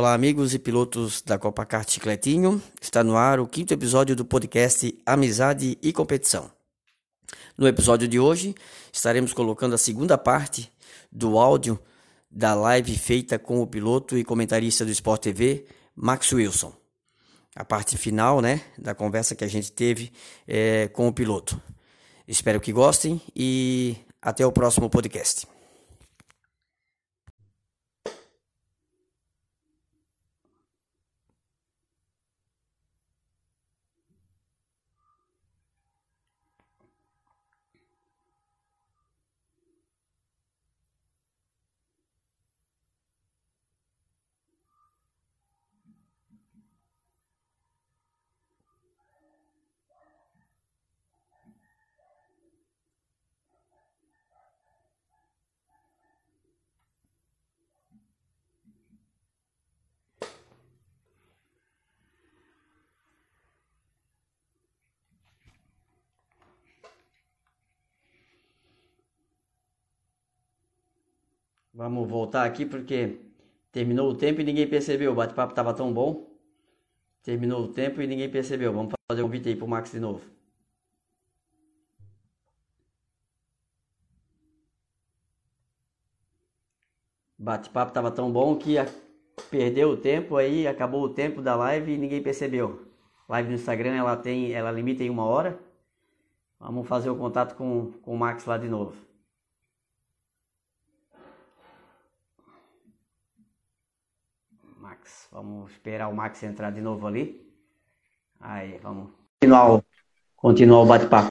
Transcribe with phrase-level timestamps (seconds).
[0.00, 2.62] Olá, amigos e pilotos da Copa Kart Chicletinho.
[2.80, 6.50] Está no ar o quinto episódio do podcast Amizade e Competição.
[7.54, 8.54] No episódio de hoje,
[8.90, 10.72] estaremos colocando a segunda parte
[11.12, 11.78] do áudio
[12.30, 16.72] da live feita com o piloto e comentarista do Sport TV, Max Wilson.
[17.54, 20.10] A parte final, né, da conversa que a gente teve
[20.48, 21.60] é, com o piloto.
[22.26, 25.46] Espero que gostem e até o próximo podcast.
[71.80, 73.18] Vamos voltar aqui porque
[73.72, 75.12] terminou o tempo e ninguém percebeu.
[75.12, 76.28] O bate-papo estava tão bom.
[77.22, 78.70] Terminou o tempo e ninguém percebeu.
[78.70, 80.20] Vamos fazer um convite aí pro Max de novo.
[87.38, 88.74] Bate-papo estava tão bom que
[89.50, 92.86] perdeu o tempo aí, acabou o tempo da live e ninguém percebeu.
[93.26, 95.58] Live no Instagram ela tem, ela limita em uma hora.
[96.58, 99.09] Vamos fazer o contato com, com o Max lá de novo.
[105.10, 105.28] Max.
[105.32, 107.40] Vamos esperar o Max entrar de novo ali.
[108.40, 109.10] Aí, vamos
[109.40, 109.82] continuar,
[110.36, 111.28] continuar o bate-papo.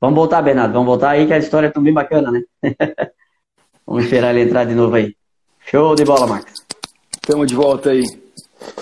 [0.00, 0.72] Vamos voltar, Bernardo.
[0.72, 2.42] Vamos voltar aí que a história é tão bem bacana, né?
[3.86, 5.14] vamos esperar ele entrar de novo aí.
[5.60, 6.52] Show de bola, Max.
[7.12, 8.02] Estamos de volta aí.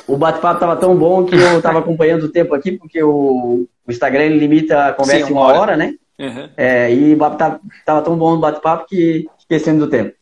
[0.06, 3.90] O bate-papo estava tão bom que eu estava acompanhando o tempo aqui, porque o, o
[3.90, 5.94] Instagram limita a conversa Sim, em uma hora, hora né?
[6.18, 6.50] Uhum.
[6.56, 10.14] É, e estava tão bom o bate-papo que esquecendo do tempo.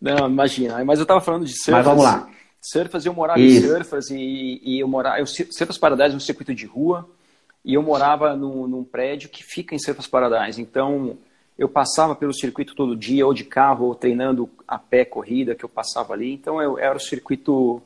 [0.00, 0.82] Não, imagina.
[0.84, 1.76] Mas eu estava falando de surfers.
[1.76, 2.28] Mas vamos lá
[2.60, 3.66] surfers, eu morava Isso.
[3.66, 7.08] em surfers e, e eu morava, eu, Surfers Paradise é um circuito de rua
[7.64, 11.16] e eu morava no, num prédio que fica em Surfers Paradise, então
[11.58, 15.64] eu passava pelo circuito todo dia, ou de carro, ou treinando a pé, corrida, que
[15.64, 17.82] eu passava ali, então eu era o circuito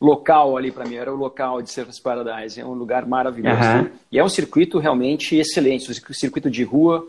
[0.00, 3.56] local ali para mim, era o local de Surfers Paradise, é um lugar maravilhoso.
[3.56, 3.90] Uhum.
[4.10, 7.06] E é um circuito realmente excelente, o circuito de rua,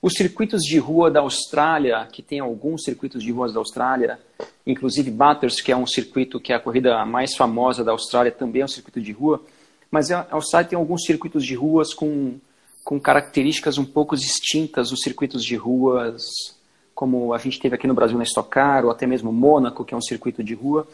[0.00, 4.18] os circuitos de rua da Austrália, que tem alguns circuitos de ruas da Austrália,
[4.66, 8.62] inclusive Bathurst, que é um circuito que é a corrida mais famosa da Austrália, também
[8.62, 9.42] é um circuito de rua,
[9.90, 12.38] mas a Austrália tem alguns circuitos de ruas com,
[12.84, 16.22] com características um pouco distintas dos circuitos de ruas
[16.98, 19.94] como a gente teve aqui no Brasil na Stock Car, ou até mesmo Mônaco, que
[19.94, 20.84] é um circuito de rua,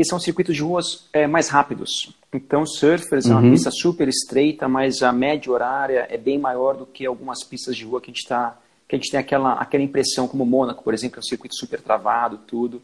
[0.00, 2.10] que são circuitos de ruas é, mais rápidos.
[2.32, 3.32] Então, Surfers uhum.
[3.32, 3.50] é uma uhum.
[3.50, 7.84] pista super estreita, mas a média horária é bem maior do que algumas pistas de
[7.84, 8.56] rua que a gente tá,
[8.88, 11.82] que a gente tem aquela, aquela impressão, como Mônaco, por exemplo, é um circuito super
[11.82, 12.80] travado, tudo.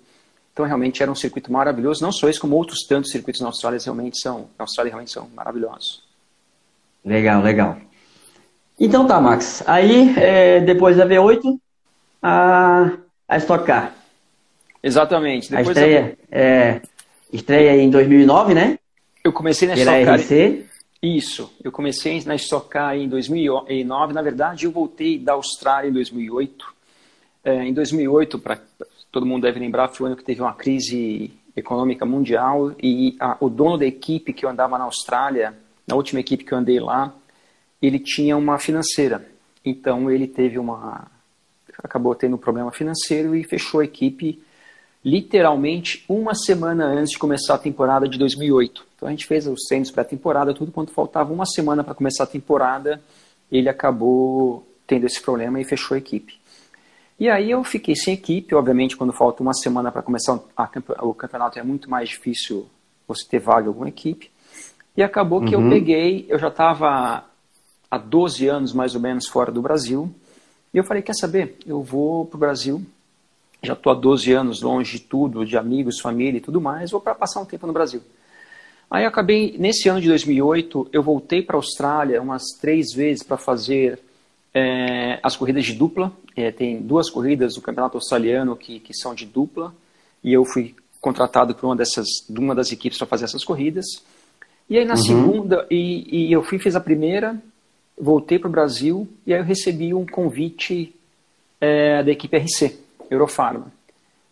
[0.53, 2.03] Então, realmente era um circuito maravilhoso.
[2.03, 5.27] Não só esse, como outros tantos circuitos na Austrália realmente são, na Austrália realmente são
[5.35, 6.03] maravilhosos.
[7.03, 7.79] Legal, legal.
[8.79, 9.63] Então tá, Max.
[9.67, 11.59] Aí, é, depois da V8,
[12.23, 12.93] a,
[13.27, 13.95] a Stock Car.
[14.83, 15.49] Exatamente.
[15.49, 16.39] Depois a estreia, da...
[16.39, 16.83] é,
[17.33, 18.79] Estreia em 2009, né?
[19.23, 20.21] Eu comecei na Stock Car.
[20.21, 20.67] RC.
[21.03, 24.13] Isso, eu comecei na Stock Car em 2009.
[24.13, 26.67] Na verdade, eu voltei da Austrália em 2008.
[27.45, 28.59] É, em 2008, para
[29.11, 33.37] todo mundo deve lembrar, foi o ano que teve uma crise econômica mundial e a,
[33.41, 35.55] o dono da equipe que eu andava na Austrália,
[35.87, 37.15] na última equipe que eu andei lá,
[37.81, 39.27] ele tinha uma financeira.
[39.65, 41.11] Então ele teve uma
[41.83, 44.43] acabou tendo um problema financeiro e fechou a equipe
[45.07, 48.85] literalmente uma semana antes de começar a temporada de 2008.
[48.97, 52.27] Então a gente fez os treinos pré-temporada, tudo quanto faltava uma semana para começar a
[52.27, 53.01] temporada,
[53.51, 56.41] ele acabou tendo esse problema e fechou a equipe.
[57.21, 60.69] E aí eu fiquei sem equipe, obviamente quando falta uma semana para começar a,
[61.07, 62.67] o campeonato é muito mais difícil
[63.07, 64.29] você ter vaga em alguma equipe.
[64.97, 65.67] E acabou que uhum.
[65.67, 67.25] eu peguei, eu já estava
[67.89, 70.13] há 12 anos mais ou menos fora do Brasil,
[70.75, 72.85] e eu falei, quer saber, eu vou para o Brasil,
[73.67, 77.01] já estou há 12 anos longe de tudo, de amigos, família e tudo mais, vou
[77.01, 78.01] para passar um tempo no Brasil.
[78.91, 83.23] Aí eu acabei, nesse ano de 2008, eu voltei para a Austrália umas três vezes
[83.23, 83.99] para fazer
[84.55, 86.13] é, as corridas de dupla.
[86.37, 89.75] É, tem duas corridas do Campeonato Australiano que, que são de dupla,
[90.23, 93.85] e eu fui contratado por uma, dessas, de uma das equipes para fazer essas corridas.
[94.69, 95.03] E aí na uhum.
[95.03, 97.41] segunda, e, e eu fui, fiz a primeira,
[97.99, 100.95] voltei para o Brasil, e aí eu recebi um convite
[101.61, 102.86] é, da equipe RC.
[103.11, 103.73] Eurofarma.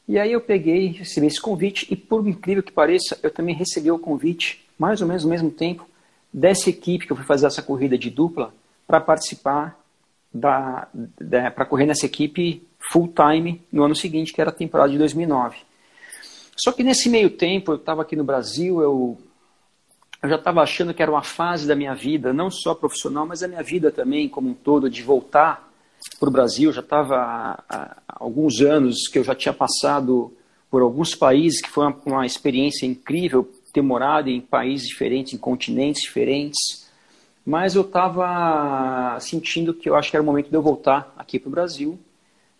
[0.06, 3.90] E aí eu peguei, recebi esse convite e por incrível que pareça, eu também recebi
[3.90, 5.86] o convite, mais ou menos no mesmo tempo,
[6.32, 8.52] dessa equipe que eu fui fazer essa corrida de dupla
[8.86, 9.78] para participar
[10.32, 14.90] da, da para correr nessa equipe full time no ano seguinte, que era a temporada
[14.90, 15.56] de 2009.
[16.56, 19.18] Só que nesse meio tempo, eu estava aqui no Brasil, eu,
[20.22, 23.42] eu já estava achando que era uma fase da minha vida, não só profissional, mas
[23.42, 25.72] a minha vida também como um todo, de voltar
[26.18, 26.72] para o Brasil.
[26.72, 30.32] Já estava há, há alguns anos que eu já tinha passado
[30.70, 35.38] por alguns países, que foi uma, uma experiência incrível ter morado em países diferentes, em
[35.38, 36.84] continentes diferentes
[37.44, 41.38] mas eu estava sentindo que eu acho que era o momento de eu voltar aqui
[41.38, 41.98] para o Brasil.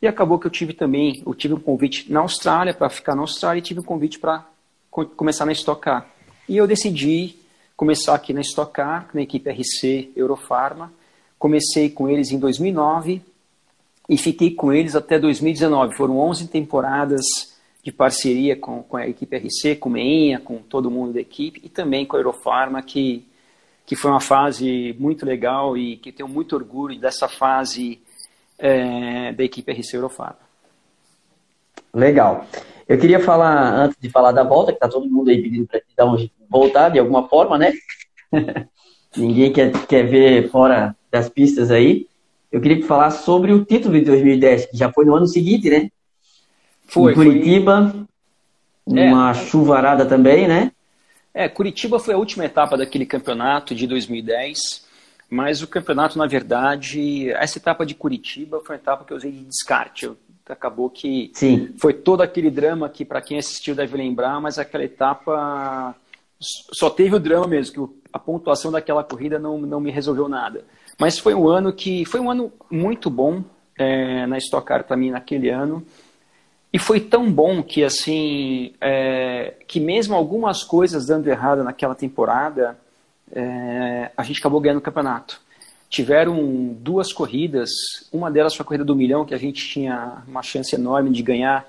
[0.03, 3.23] E acabou que eu tive também, eu tive um convite na Austrália para ficar na
[3.23, 4.47] Austrália e tive um convite para
[4.91, 6.07] começar na Stock Car.
[6.47, 7.37] E eu decidi
[7.75, 10.93] começar aqui na Stock Car, na equipe RC Eurofarma.
[11.39, 13.23] Comecei com eles em 2009
[14.09, 15.97] e fiquei com eles até 2019.
[15.97, 17.25] Foram 11 temporadas
[17.83, 21.61] de parceria com, com a equipe RC, com o Meinha, com todo mundo da equipe
[21.63, 23.27] e também com a Eurofarma, que
[23.87, 28.01] que foi uma fase muito legal e que tenho muito orgulho dessa fase
[28.59, 30.39] é, da equipe RC Eurofarma.
[31.93, 32.47] Legal.
[32.89, 35.81] Eu queria falar, antes de falar da volta, que está todo mundo aí pedindo para
[35.97, 37.73] dar um voltar de alguma forma, né?
[39.17, 42.07] Ninguém quer, quer ver fora das pistas aí.
[42.55, 45.91] Eu queria falar sobre o título de 2010, que já foi no ano seguinte, né?
[46.87, 47.11] Foi.
[47.11, 48.07] Em Curitiba,
[48.89, 49.01] foi...
[49.03, 49.35] uma é.
[49.35, 50.71] chuvarada também, né?
[51.35, 54.87] É, Curitiba foi a última etapa daquele campeonato de 2010,
[55.29, 59.33] mas o campeonato, na verdade, essa etapa de Curitiba foi uma etapa que eu usei
[59.33, 60.05] de descarte.
[60.05, 60.17] Eu,
[60.49, 61.75] acabou que Sim.
[61.77, 65.93] foi todo aquele drama que, para quem assistiu, deve lembrar, mas aquela etapa
[66.39, 70.65] só teve o drama mesmo, que a pontuação daquela corrida não, não me resolveu nada.
[70.99, 73.43] Mas foi um ano que foi um ano muito bom
[73.77, 75.85] é, na Stock Car para mim naquele ano.
[76.73, 82.77] E foi tão bom que, assim, é, que mesmo algumas coisas dando errado naquela temporada,
[83.31, 85.41] é, a gente acabou ganhando o campeonato.
[85.89, 87.71] Tiveram duas corridas,
[88.13, 91.23] uma delas foi a corrida do milhão, que a gente tinha uma chance enorme de
[91.23, 91.65] ganhar,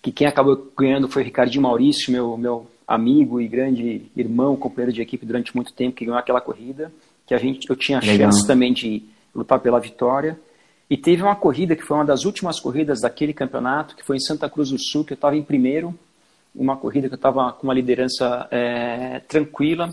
[0.00, 4.92] que quem acabou ganhando foi o Ricardinho Maurício, meu, meu amigo e grande irmão, companheiro
[4.92, 6.92] de equipe durante muito tempo, que ganhou aquela corrida,
[7.32, 8.30] que a gente, eu tinha Legal.
[8.30, 9.02] chance também de
[9.34, 10.38] lutar pela vitória.
[10.90, 14.20] E teve uma corrida que foi uma das últimas corridas daquele campeonato, que foi em
[14.20, 15.98] Santa Cruz do Sul, que eu estava em primeiro,
[16.54, 19.88] uma corrida que eu estava com uma liderança é, tranquila,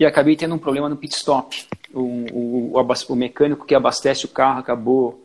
[0.00, 1.66] e acabei tendo um problema no pit stop.
[1.92, 5.22] O, o, o, o, mecânico que abastece o carro acabou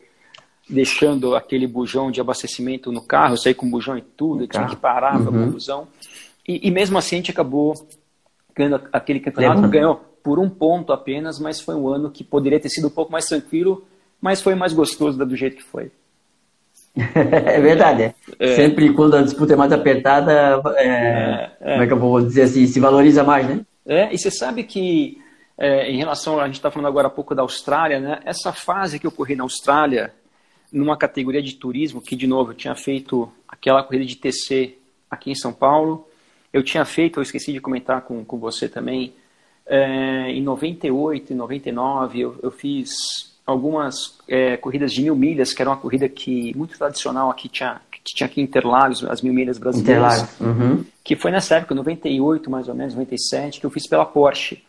[0.68, 4.66] deixando aquele bujão de abastecimento no carro, eu saí com bujão e tudo, eu tinha
[4.66, 5.28] que parar uhum.
[5.28, 5.88] a confusão.
[6.46, 7.74] E, e, mesmo assim a gente acabou
[8.54, 12.70] ganhando aquele campeonato, ganhou por um ponto apenas, mas foi um ano que poderia ter
[12.70, 13.86] sido um pouco mais tranquilo,
[14.20, 15.92] mas foi mais gostoso do jeito que foi.
[16.96, 18.02] é verdade.
[18.02, 18.14] É.
[18.38, 18.56] É.
[18.56, 22.22] Sempre quando a disputa é mais apertada, é, é, é, como é que eu vou
[22.22, 23.60] dizer assim, se valoriza mais, né?
[23.84, 25.20] É, e você sabe que
[25.58, 28.20] é, em relação, a gente está falando agora há pouco da Austrália, né?
[28.24, 30.10] Essa fase que eu corri na Austrália,
[30.72, 34.78] numa categoria de turismo, que de novo eu tinha feito aquela corrida de TC
[35.10, 36.08] aqui em São Paulo,
[36.50, 39.12] eu tinha feito, eu esqueci de comentar com, com você também,
[39.66, 42.90] é, em 98 e 99 eu, eu fiz
[43.46, 47.80] algumas é, corridas de mil milhas, que era uma corrida que muito tradicional aqui tinha,
[47.90, 50.22] que tinha aqui em Interlagos, as mil milhas brasileiras.
[50.22, 50.40] Interlagos.
[50.40, 50.84] Uhum.
[51.02, 54.62] Que foi nessa época, 98 mais ou menos, 97, que eu fiz pela Porsche.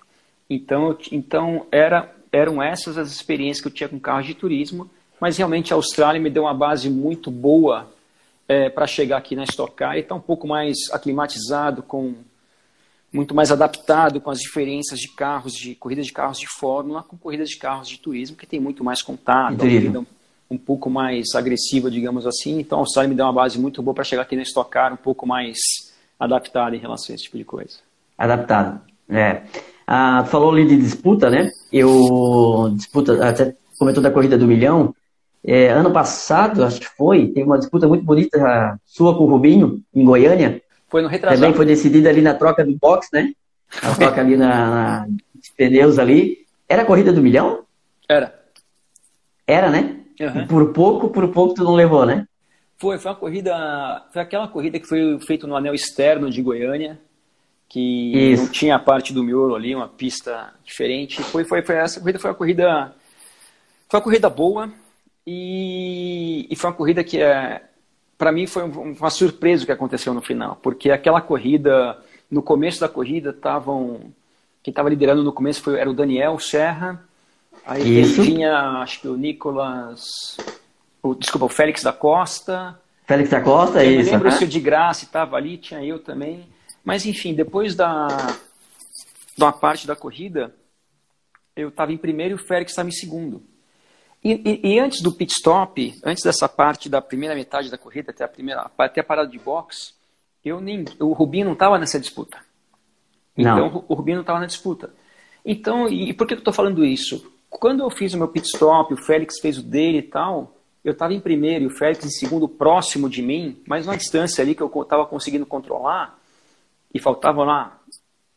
[0.49, 5.37] Então, então era, eram essas as experiências que eu tinha com carros de turismo, mas
[5.37, 7.87] realmente a Austrália me deu uma base muito boa
[8.47, 12.13] é, para chegar aqui na Stock Car e estar tá um pouco mais aclimatizado com
[13.15, 17.17] muito mais adaptado com as diferenças de carros, de corridas de carros de fórmula com
[17.17, 20.03] corridas de carros de turismo, que tem muito mais contato, corrida
[20.51, 22.59] um, pouco mais agressiva, digamos assim.
[22.59, 24.93] Então, a Austrália me deu uma base muito boa para chegar aqui na Stock Car
[24.93, 25.57] um pouco mais
[26.19, 27.77] adaptado em relação a esse tipo de coisa.
[28.17, 29.43] Adaptado, é.
[29.87, 31.49] Ah, falou ali de disputa, né?
[31.71, 34.93] Eu disputa, até comentou da corrida do milhão.
[35.43, 39.81] É, ano passado, acho que foi, teve uma disputa muito bonita sua com o Rubinho,
[39.93, 40.61] em Goiânia.
[40.89, 41.41] Foi no retrasado.
[41.41, 43.33] Também foi decidida ali na troca do box, né?
[43.81, 45.07] A troca ali na, na
[45.57, 46.45] pneus ali.
[46.67, 47.63] Era a corrida do milhão?
[48.07, 48.39] Era.
[49.47, 49.99] Era, né?
[50.19, 50.47] Uhum.
[50.47, 52.27] Por pouco, por pouco tu não levou, né?
[52.77, 56.99] Foi, foi uma corrida, foi aquela corrida que foi feita no anel externo de Goiânia,
[57.69, 58.43] que Isso.
[58.43, 61.21] não tinha a parte do miolo ali, uma pista diferente.
[61.23, 62.95] Foi, foi, foi essa corrida foi uma corrida,
[63.89, 64.71] foi uma corrida boa
[65.25, 67.61] e, e foi uma corrida que é
[68.17, 71.97] para mim foi uma surpresa o que aconteceu no final, porque aquela corrida,
[72.29, 74.13] no começo da corrida, estavam.
[74.63, 77.03] Quem estava liderando no começo foi, era o Daniel Serra,
[77.65, 78.23] aí Isso.
[78.23, 80.37] tinha, acho que o Nicolas.
[81.03, 84.09] O, desculpa, o Félix da Costa, Félix Acosta, é isso.
[84.09, 84.35] Eu lembro né?
[84.35, 86.47] se o de graça estava ali, tinha eu também.
[86.83, 88.07] Mas enfim, depois da,
[89.37, 90.53] da parte da corrida,
[91.55, 93.43] eu estava em primeiro e o Félix estava em segundo.
[94.25, 98.09] E, e, e, antes do pit stop, antes dessa parte da primeira metade da corrida,
[98.09, 99.93] até a, primeira, até a parada de box,
[100.43, 102.39] eu nem, o Rubinho não estava nessa disputa.
[103.37, 103.85] Então, não.
[103.87, 104.91] o Rubinho não estava na disputa.
[105.45, 107.31] Então, e por que eu estou falando isso?
[107.51, 110.93] Quando eu fiz o meu pit stop, o Félix fez o dele e tal, eu
[110.93, 114.55] estava em primeiro e o Félix em segundo, próximo de mim, mas numa distância ali
[114.55, 116.17] que eu estava conseguindo controlar,
[116.91, 117.79] e faltavam lá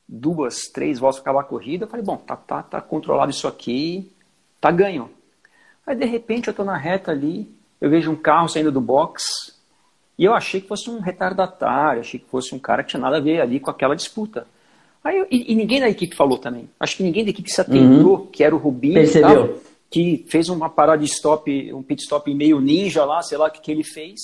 [0.06, 3.48] duas, três voltas para acabar a corrida, eu falei, bom, tá, tá, tá controlado isso
[3.48, 4.12] aqui,
[4.60, 5.16] tá ganho.
[5.88, 9.56] Aí de repente eu estou na reta ali, eu vejo um carro saindo do box,
[10.18, 13.16] e eu achei que fosse um retardatário, achei que fosse um cara que tinha nada
[13.16, 14.46] a ver ali com aquela disputa.
[15.02, 16.68] Aí, e, e, ninguém da equipe falou também.
[16.78, 18.26] Acho que ninguém da equipe se atentou, uhum.
[18.26, 18.94] que era o Rubinho.
[18.94, 19.54] Percebeu.
[19.54, 19.58] Tal,
[19.90, 23.50] que fez uma parada de stop, um pit stop meio ninja lá, sei lá o
[23.50, 24.20] que, que ele fez.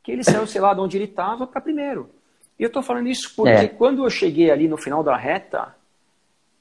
[0.00, 2.08] Que ele saiu, sei lá, de onde ele estava para primeiro.
[2.56, 3.66] E eu estou falando isso porque é.
[3.66, 5.74] quando eu cheguei ali no final da reta,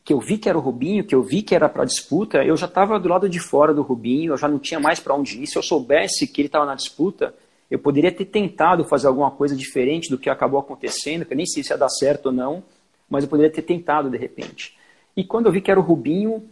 [0.03, 2.57] que eu vi que era o Rubinho, que eu vi que era para disputa, eu
[2.57, 5.41] já estava do lado de fora do Rubinho, eu já não tinha mais para onde
[5.41, 5.47] ir.
[5.47, 7.33] Se eu soubesse que ele estava na disputa,
[7.71, 11.45] eu poderia ter tentado fazer alguma coisa diferente do que acabou acontecendo, que eu nem
[11.45, 12.63] sei se ia dar certo ou não,
[13.09, 14.77] mas eu poderia ter tentado de repente.
[15.15, 16.43] E quando eu vi que era o Rubinho,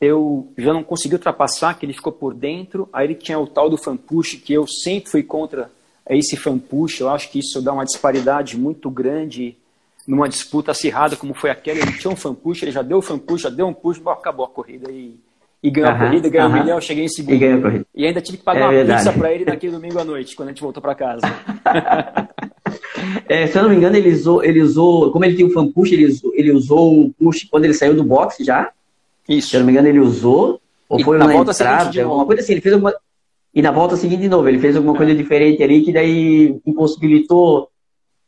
[0.00, 2.88] eu já não consegui ultrapassar, que ele ficou por dentro.
[2.92, 5.70] Aí ele tinha o tal do fan push, que eu sempre fui contra
[6.10, 7.00] esse fan push.
[7.00, 9.56] Eu acho que isso dá uma disparidade muito grande
[10.06, 11.78] numa disputa acirrada como foi aquela.
[11.78, 14.00] Ele tinha um fan push, ele já deu o fan push, já deu um push,
[14.06, 15.16] acabou a corrida e,
[15.62, 16.58] e ganhou uh -huh, a corrida, ganhou uh -huh.
[16.58, 17.34] um milhão, cheguei em segundo.
[17.34, 19.04] E, e ainda tive que pagar é uma verdade.
[19.04, 21.22] pizza para ele naquele domingo à noite, quando a gente voltou para casa.
[23.28, 25.70] É, se eu não me engano, ele usou, ele usou, como ele tinha o fan
[25.70, 28.70] push, ele usou, ele usou o push quando ele saiu do boxe já.
[29.28, 29.48] Isso.
[29.48, 32.42] Se eu não me engano, ele usou, ou e foi na volta entrada, alguma coisa
[32.42, 32.94] assim, ele fez alguma...
[33.54, 37.68] E na volta seguinte de novo, ele fez alguma coisa diferente ali que daí impossibilitou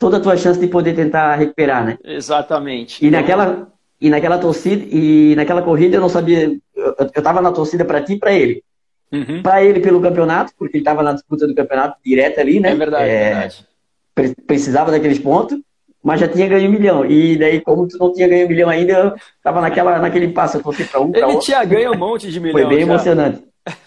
[0.05, 1.99] toda a tua chance de poder tentar recuperar, né?
[2.05, 3.05] Exatamente.
[3.05, 3.69] E naquela,
[4.01, 8.03] e naquela torcida, e naquela corrida eu não sabia, eu, eu tava na torcida para
[8.03, 8.63] ti e para ele.
[9.11, 9.43] Uhum.
[9.43, 12.73] Para ele pelo campeonato, porque ele tava na disputa do campeonato direto ali, né?
[12.73, 13.67] É verdade, é, verdade
[14.47, 15.59] precisava daqueles pontos,
[16.03, 17.05] mas já tinha ganho um milhão.
[17.05, 20.59] E daí, como tu não tinha ganho um milhão ainda, eu tava naquela, naquele passo,
[20.59, 21.31] eu torci para um, outro.
[21.31, 22.61] Ele tinha ganho um monte de milhão.
[22.61, 22.93] Foi bem já.
[22.93, 23.43] emocionante.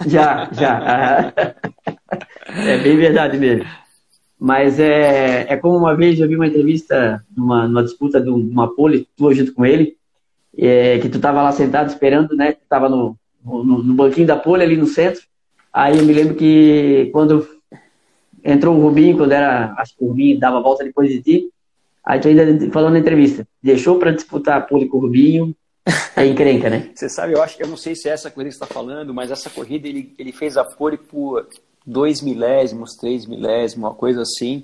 [0.07, 1.33] Já, já.
[2.47, 3.65] é bem verdade mesmo.
[4.39, 8.73] Mas é, é como uma vez eu vi uma entrevista numa, numa disputa de uma
[8.73, 9.97] pole, tu junto com ele,
[10.55, 12.51] é, que tu tava lá sentado esperando, né?
[12.51, 15.21] Tu tava no, no, no banquinho da pole ali no centro.
[15.73, 17.47] Aí eu me lembro que quando
[18.43, 21.49] entrou o Rubinho, quando era, acho que o Rubinho dava a volta depois de ti.
[22.05, 25.53] Aí tu ainda falou na entrevista, deixou para disputar a pole com o Rubinho,
[26.15, 26.89] é encrenca, né?
[26.95, 29.29] Você sabe, eu acho, eu não sei se é essa corrida que está falando, mas
[29.29, 31.47] essa corrida ele, ele fez a pole por
[31.87, 34.63] dois milésimos, três milésimos, uma coisa assim.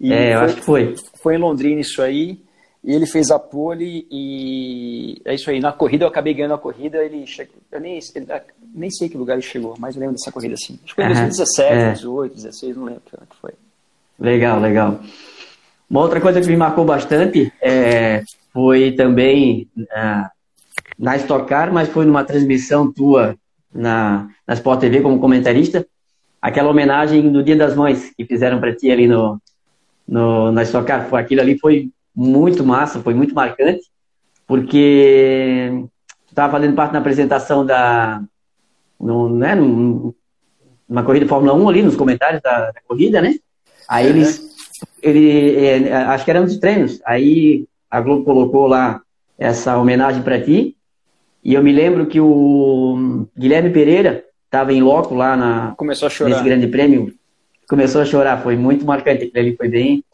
[0.00, 0.94] E é, eu foi, acho que foi.
[1.22, 2.40] Foi em Londrina isso aí.
[2.82, 5.58] E ele fez a pole e é isso aí.
[5.58, 6.98] Na corrida eu acabei ganhando a corrida.
[6.98, 8.26] Ele chegou, eu nem, ele,
[8.74, 10.78] nem sei que lugar ele chegou, mas eu lembro dessa corrida assim.
[10.84, 11.84] Acho que foi em 2017, é.
[11.84, 13.52] 2018, 2016, não lembro que foi.
[14.18, 15.00] Legal, legal.
[15.88, 20.28] Uma outra coisa que me marcou bastante é, foi também uh,
[20.98, 23.34] na Stock Car, mas foi numa transmissão tua
[23.72, 25.86] na, na Sport TV como comentarista,
[26.44, 29.40] aquela homenagem no Dia das Mães que fizeram para ti ali no,
[30.06, 31.08] no, na Stock Car.
[31.14, 33.86] Aquilo ali foi muito massa, foi muito marcante,
[34.46, 35.72] porque
[36.28, 38.22] estava fazendo parte da apresentação da.
[39.00, 43.36] No, né, numa corrida de Fórmula 1 ali, nos comentários da, da corrida, né?
[43.88, 44.52] Aí eles.
[45.02, 47.00] Ele, é, acho que era um dos treinos.
[47.06, 49.00] Aí a Globo colocou lá
[49.38, 50.76] essa homenagem para ti.
[51.42, 54.24] E eu me lembro que o Guilherme Pereira
[54.54, 56.30] estava em loco lá na, Começou a chorar.
[56.30, 57.12] nesse grande prêmio.
[57.68, 59.24] Começou a chorar, foi muito marcante.
[59.24, 60.04] Aquilo ali foi bem,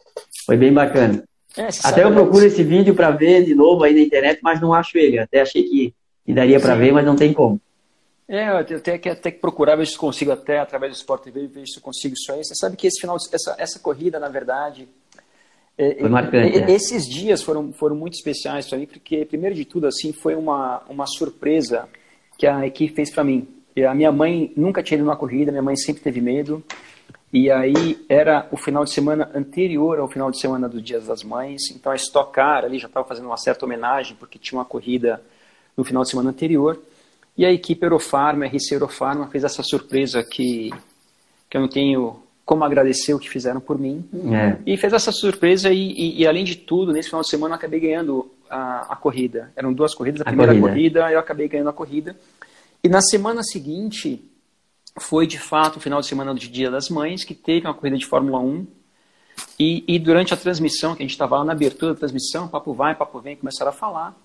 [0.45, 1.23] foi bem bacana.
[1.55, 4.73] É, Até eu procuro esse vídeo para ver de novo aí na internet, mas não
[4.73, 5.19] acho ele.
[5.19, 5.93] Até achei que,
[6.25, 7.59] que daria para ver, mas não tem como.
[8.27, 11.47] É, eu tenho que, até que procurar ver se consigo até através do Sport TV
[11.47, 12.43] ver se consigo isso aí.
[12.43, 14.87] Você sabe que esse final, essa, essa corrida, na verdade,
[15.77, 19.65] é, foi marcante, é, esses dias foram, foram muito especiais para mim, porque primeiro de
[19.65, 21.89] tudo assim foi uma, uma surpresa
[22.37, 23.45] que a equipe fez para mim.
[23.87, 26.63] A minha mãe nunca tinha ido numa corrida, minha mãe sempre teve medo.
[27.33, 31.23] E aí era o final de semana anterior ao final de semana dos Dias das
[31.23, 31.61] Mães.
[31.73, 35.21] Então a Stock Car ali já estava fazendo uma certa homenagem, porque tinha uma corrida
[35.77, 36.77] no final de semana anterior.
[37.37, 40.71] E a equipe Eurofarma, a RC Eurofarma, fez essa surpresa que,
[41.49, 44.03] que eu não tenho como agradecer o que fizeram por mim.
[44.33, 44.57] É.
[44.65, 47.57] E fez essa surpresa e, e, e, além de tudo, nesse final de semana eu
[47.57, 49.53] acabei ganhando a, a corrida.
[49.55, 50.67] Eram duas corridas, a, a primeira corrida.
[50.67, 52.13] corrida eu acabei ganhando a corrida.
[52.83, 54.23] E na semana seguinte
[54.99, 57.97] foi de fato o final de semana do Dia das Mães, que teve uma corrida
[57.97, 58.67] de Fórmula 1.
[59.59, 62.73] E, e durante a transmissão, que a gente estava lá na abertura da transmissão, papo
[62.73, 64.15] vai, papo vem, começaram a falar.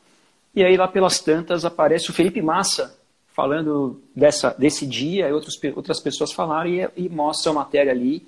[0.55, 2.99] E aí lá pelas tantas aparece o Felipe Massa
[3.29, 8.27] falando dessa, desse dia, e outros, outras pessoas falaram e, e mostra a matéria ali,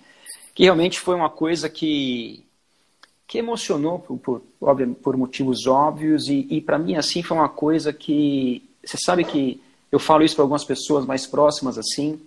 [0.54, 2.44] que realmente foi uma coisa que,
[3.26, 4.42] que emocionou por, por,
[5.02, 9.62] por motivos óbvios e, e para mim assim foi uma coisa que você sabe que
[9.90, 12.20] eu falo isso para algumas pessoas mais próximas assim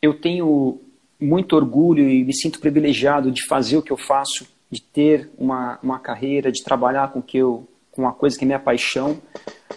[0.00, 0.80] eu tenho
[1.20, 5.78] muito orgulho e me sinto privilegiado de fazer o que eu faço, de ter uma,
[5.82, 9.20] uma carreira, de trabalhar com que eu com uma coisa que é minha paixão.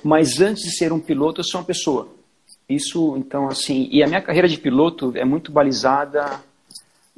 [0.03, 2.07] Mas antes de ser um piloto, eu sou uma pessoa.
[2.69, 6.39] Isso, então, assim, e a minha carreira de piloto é muito balizada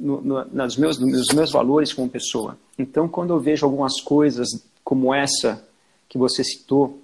[0.00, 0.46] no, no,
[0.78, 2.56] meus, nos meus valores como pessoa.
[2.78, 4.48] Então, quando eu vejo algumas coisas
[4.82, 5.62] como essa
[6.08, 6.98] que você citou,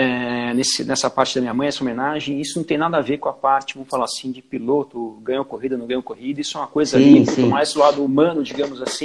[0.00, 3.18] é, nesse, nessa parte da minha mãe, essa homenagem, isso não tem nada a ver
[3.18, 6.60] com a parte, vamos falar assim, de piloto, ganhou corrida, não ganhou corrida, isso é
[6.62, 7.48] uma coisa sim, ali, sim.
[7.48, 9.04] mais do lado humano, digamos assim.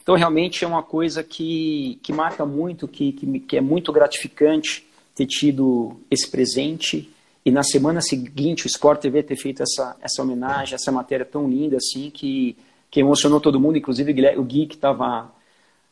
[0.00, 4.86] Então, realmente é uma coisa que, que marca muito, que, que, que é muito gratificante
[5.16, 7.10] ter tido esse presente
[7.44, 11.48] e na semana seguinte o Sport TV ter feito essa, essa homenagem, essa matéria tão
[11.50, 12.56] linda assim, que,
[12.88, 15.28] que emocionou todo mundo, inclusive o Gui que estava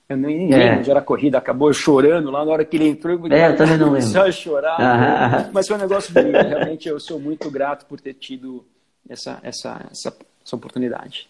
[0.08, 0.56] eu nem é.
[0.56, 3.26] lembro onde era a corrida, acabou chorando lá na hora que ele entrou.
[3.32, 4.20] É, eu também não lembro.
[4.20, 5.50] A chorar.
[5.52, 6.36] Mas foi um negócio bonito.
[6.36, 8.64] Realmente eu sou muito grato por ter tido
[9.08, 11.28] essa, essa, essa, essa oportunidade.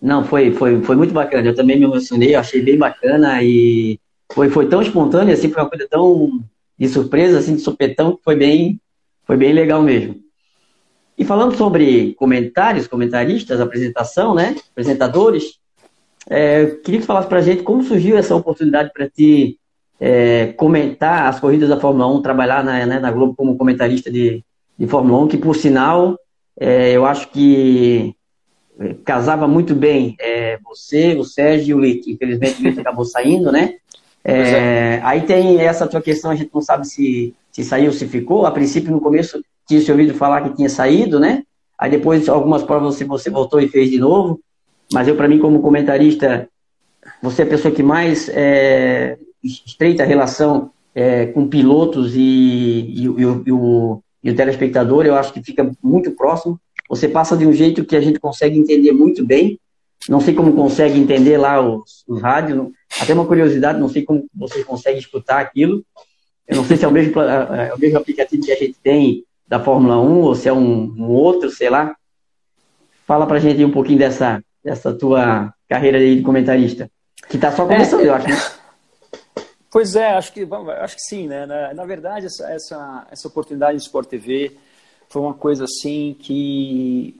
[0.00, 1.48] Não, foi, foi, foi muito bacana.
[1.48, 3.98] Eu também me emocionei, achei bem bacana e
[4.32, 6.40] foi, foi tão espontâneo, assim, foi uma coisa tão
[6.78, 8.80] de surpresa, assim, de supetão, que foi bem,
[9.24, 10.16] foi bem legal mesmo.
[11.16, 14.54] E falando sobre comentários, comentaristas, apresentação, né?
[14.70, 15.58] Apresentadores,
[16.28, 19.58] é, queria que falasse para a gente como surgiu essa oportunidade para ti
[20.00, 24.44] é, comentar as corridas da Fórmula 1, trabalhar na, né, na Globo como comentarista de,
[24.78, 26.18] de Fórmula 1, que por sinal
[26.58, 28.14] é, eu acho que
[28.78, 32.12] é, casava muito bem é, você, o Sérgio e o Lick.
[32.12, 33.74] Infelizmente o Lick acabou saindo, né?
[34.24, 38.06] É, aí tem essa tua questão, a gente não sabe se, se saiu ou se
[38.06, 38.44] ficou.
[38.44, 41.44] A princípio, no começo, tinha se ouvido falar que tinha saído, né?
[41.78, 44.40] Aí depois, algumas provas, você, você voltou e fez de novo.
[44.92, 46.48] Mas eu, para mim, como comentarista,
[47.22, 53.02] você é a pessoa que mais é, estreita a relação é, com pilotos e, e,
[53.02, 56.58] e, o, e, o, e o telespectador, eu acho que fica muito próximo.
[56.88, 59.58] Você passa de um jeito que a gente consegue entender muito bem.
[60.08, 62.70] Não sei como consegue entender lá os, os rádios.
[63.00, 65.84] Até uma curiosidade, não sei como você consegue escutar aquilo.
[66.46, 68.76] Eu não sei se é o mesmo, é, é o mesmo aplicativo que a gente
[68.82, 71.94] tem da Fórmula 1 ou se é um, um outro, sei lá.
[73.06, 76.90] Fala pra gente um pouquinho dessa, dessa tua carreira de comentarista?
[77.28, 78.36] Que está só começando, é, eu acho, né?
[79.70, 80.48] Pois é, acho que,
[80.80, 81.44] acho que sim, né?
[81.44, 84.56] Na, na verdade, essa, essa, essa oportunidade de Sport TV
[85.08, 87.14] foi uma coisa assim que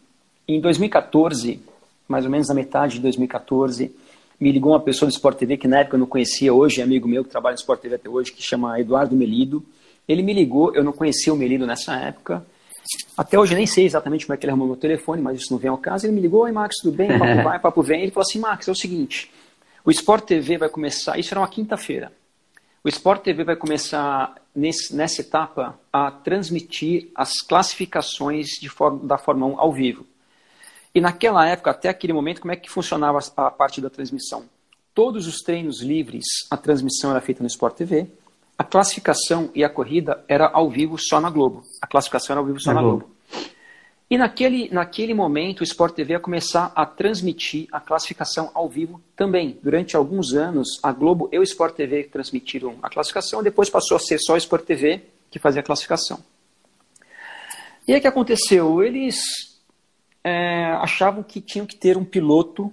[0.47, 1.61] em 2014,
[2.07, 3.95] mais ou menos na metade de 2014,
[4.41, 6.85] me ligou uma pessoa do Sport TV que na época eu não conhecia, hoje é
[6.85, 9.65] amigo meu que trabalha no Sport TV até hoje, que chama Eduardo Melido.
[10.09, 12.45] Ele me ligou, eu não conhecia o Melido nessa época,
[13.17, 15.59] até hoje nem sei exatamente como é que ele arrumou meu telefone, mas isso não
[15.59, 16.07] vem ao caso.
[16.07, 17.19] Ele me ligou, oi Max, tudo bem?
[17.19, 18.03] Papo vai, papo vem.
[18.03, 19.31] Ele falou assim, Max, é o seguinte,
[19.85, 22.13] o Sport TV vai começar, isso era uma quinta-feira,
[22.85, 28.71] o Sport TV vai começar nesse, nessa etapa a transmitir as classificações de
[29.03, 30.07] da Fórmula 1 ao vivo.
[30.95, 34.45] E naquela época, até aquele momento, como é que funcionava a parte da transmissão?
[34.95, 38.09] Todos os treinos livres, a transmissão era feita no Sport TV,
[38.59, 41.63] a classificação e a corrida era ao vivo só na Globo.
[41.81, 43.05] A classificação era ao vivo só na, na Globo.
[43.05, 43.19] Globo.
[44.11, 49.01] E naquele, naquele momento o Sport TV ia começar a transmitir a classificação ao vivo
[49.15, 49.59] também.
[49.63, 54.01] Durante alguns anos, a Globo e o Sport TV transmitiram a classificação, depois passou a
[54.01, 56.19] ser só o Sport TV que fazia a classificação.
[57.87, 58.83] E aí o que aconteceu?
[58.83, 59.21] Eles
[60.25, 62.73] é, achavam que tinham que ter um piloto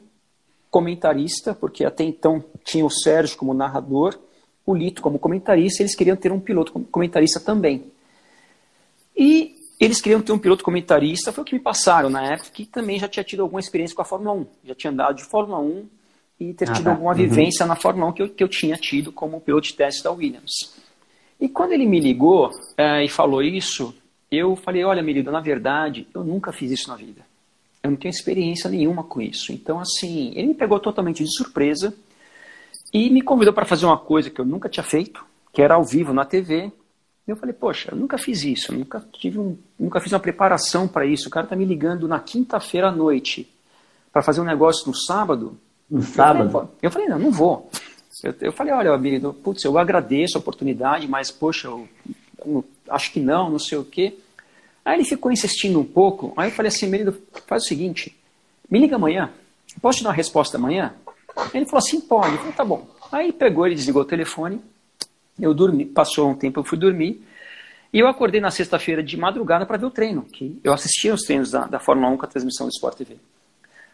[0.71, 4.17] comentarista, porque até então tinha o Sérgio como narrador,
[4.65, 7.85] o Lito como comentarista, eles queriam ter um piloto comentarista também.
[9.15, 12.65] E eles queriam ter um piloto comentarista, foi o que me passaram na época, que
[12.65, 14.47] também já tinha tido alguma experiência com a Fórmula 1.
[14.65, 15.85] Já tinha andado de Fórmula 1
[16.39, 16.91] e ter ah, tido tá.
[16.91, 17.17] alguma uhum.
[17.17, 20.11] vivência na Fórmula 1 que eu, que eu tinha tido como piloto de teste da
[20.11, 20.75] Williams.
[21.39, 23.93] E quando ele me ligou é, e falou isso,
[24.31, 27.21] eu falei, olha, Merido, na verdade, eu nunca fiz isso na vida.
[27.83, 29.51] Eu não tenho experiência nenhuma com isso.
[29.51, 31.93] Então, assim, ele me pegou totalmente de surpresa
[32.95, 35.83] e me convidou para fazer uma coisa que eu nunca tinha feito, que era ao
[35.83, 36.71] vivo na TV.
[37.27, 40.87] E eu falei, poxa, eu nunca fiz isso, nunca tive um, nunca fiz uma preparação
[40.87, 41.27] para isso.
[41.27, 43.51] O cara tá me ligando na quinta-feira à noite
[44.13, 45.59] para fazer um negócio no sábado.
[45.91, 46.45] No sábado?
[46.45, 47.69] Eu falei, eu falei não, não vou.
[48.23, 51.89] Eu, eu falei, olha, amigo, putz, eu agradeço a oportunidade, mas poxa, eu,
[52.45, 54.17] eu acho que não, não sei o quê.
[54.85, 58.15] Aí ele ficou insistindo um pouco, aí eu falei assim, Merido, faz o seguinte,
[58.71, 59.33] me liga amanhã,
[59.81, 60.93] posso te dar uma resposta amanhã?
[61.53, 62.37] Ele falou assim, pode.
[62.37, 62.87] Falei, tá bom.
[63.11, 64.61] Aí pegou, ele desligou o telefone,
[65.39, 67.25] eu dormi, passou um tempo, eu fui dormir,
[67.93, 71.21] e eu acordei na sexta-feira de madrugada para ver o treino, que eu assistia os
[71.21, 73.17] treinos da, da Fórmula 1 com a transmissão do Sport TV.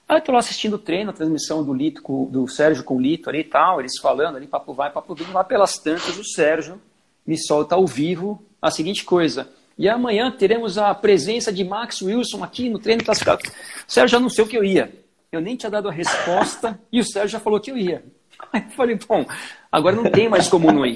[0.07, 2.97] Aí eu tô lá assistindo o treino, a transmissão do Lito, com, do Sérgio com
[2.97, 6.17] o Lito ali e tal, eles falando ali, papo vai, papo vem, lá pelas tantas,
[6.17, 6.81] o Sérgio
[7.25, 9.47] me solta ao vivo a seguinte coisa.
[9.77, 13.41] E amanhã teremos a presença de Max Wilson aqui no treino classificado.
[13.47, 14.91] O Sérgio o que eu ia.
[15.31, 18.03] Eu nem tinha dado a resposta e o Sérgio já falou que eu ia.
[18.51, 19.25] Aí eu falei, bom,
[19.71, 20.95] agora não tem mais como não ir.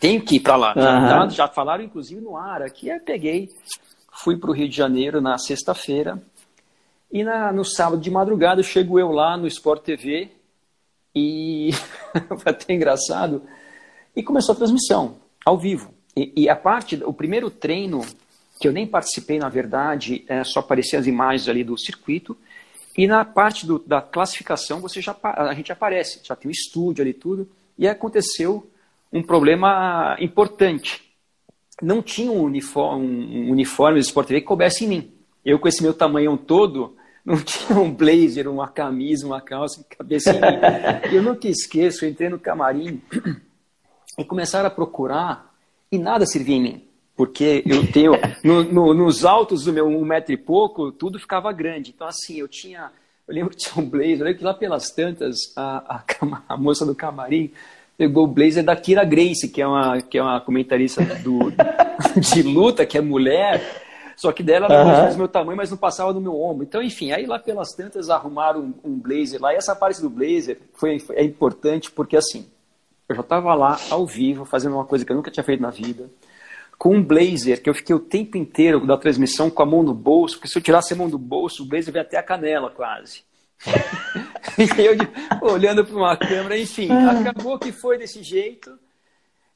[0.00, 0.74] Tenho que ir para lá.
[0.74, 1.08] Uhum.
[1.08, 2.90] Já, já, falaram, inclusive, no ar aqui.
[2.90, 3.48] Aí peguei,
[4.12, 6.20] fui para o Rio de Janeiro na sexta-feira.
[7.10, 10.28] E na, no sábado de madrugada chego eu lá no Sport TV
[11.14, 11.70] e
[12.40, 13.42] foi até engraçado.
[14.14, 15.94] E começou a transmissão, ao vivo.
[16.16, 18.04] E, e, a parte, o primeiro treino,
[18.60, 22.36] que eu nem participei na verdade, é, só apareciam as imagens ali do circuito.
[22.98, 27.00] E na parte do, da classificação, você já, a gente aparece, já tem o estúdio
[27.00, 27.48] ali tudo.
[27.78, 28.68] E aconteceu
[29.12, 31.08] um problema importante.
[31.80, 35.12] Não tinha um uniforme, um uniforme do Sport TV que coubesse em mim.
[35.44, 39.96] Eu, com esse meu tamanhão todo, não tinha um blazer, uma camisa, uma calça que
[39.96, 41.14] cabesse em mim.
[41.14, 43.00] eu nunca esqueço, eu entrei no camarim
[44.18, 45.54] e começaram a procurar
[45.90, 46.87] e nada servia em mim
[47.18, 48.12] porque eu tenho
[48.44, 51.90] no, no, nos altos do meu um metro e pouco tudo ficava grande.
[51.90, 52.92] Então assim eu tinha
[53.26, 56.04] eu lembro que tinha um blazer eu lembro que lá pelas tantas a, a,
[56.48, 57.50] a moça do camarim
[57.98, 61.52] pegou o blazer da Kira Grace que é uma que é uma comentarista do,
[62.20, 63.84] de luta que é mulher
[64.16, 65.10] só que dela não uhum.
[65.10, 66.62] do meu tamanho mas não passava do meu ombro.
[66.62, 69.52] Então enfim aí lá pelas tantas arrumaram um, um blazer lá.
[69.52, 72.46] E essa parte do blazer foi, foi é importante porque assim
[73.08, 75.70] eu já estava lá ao vivo fazendo uma coisa que eu nunca tinha feito na
[75.70, 76.08] vida
[76.78, 79.92] com um blazer que eu fiquei o tempo inteiro da transmissão com a mão no
[79.92, 82.70] bolso, porque se eu tirasse a mão do bolso, o blazer veio até a canela
[82.70, 83.22] quase.
[84.56, 84.96] e eu
[85.42, 88.78] olhando para uma câmera, enfim, acabou que foi desse jeito.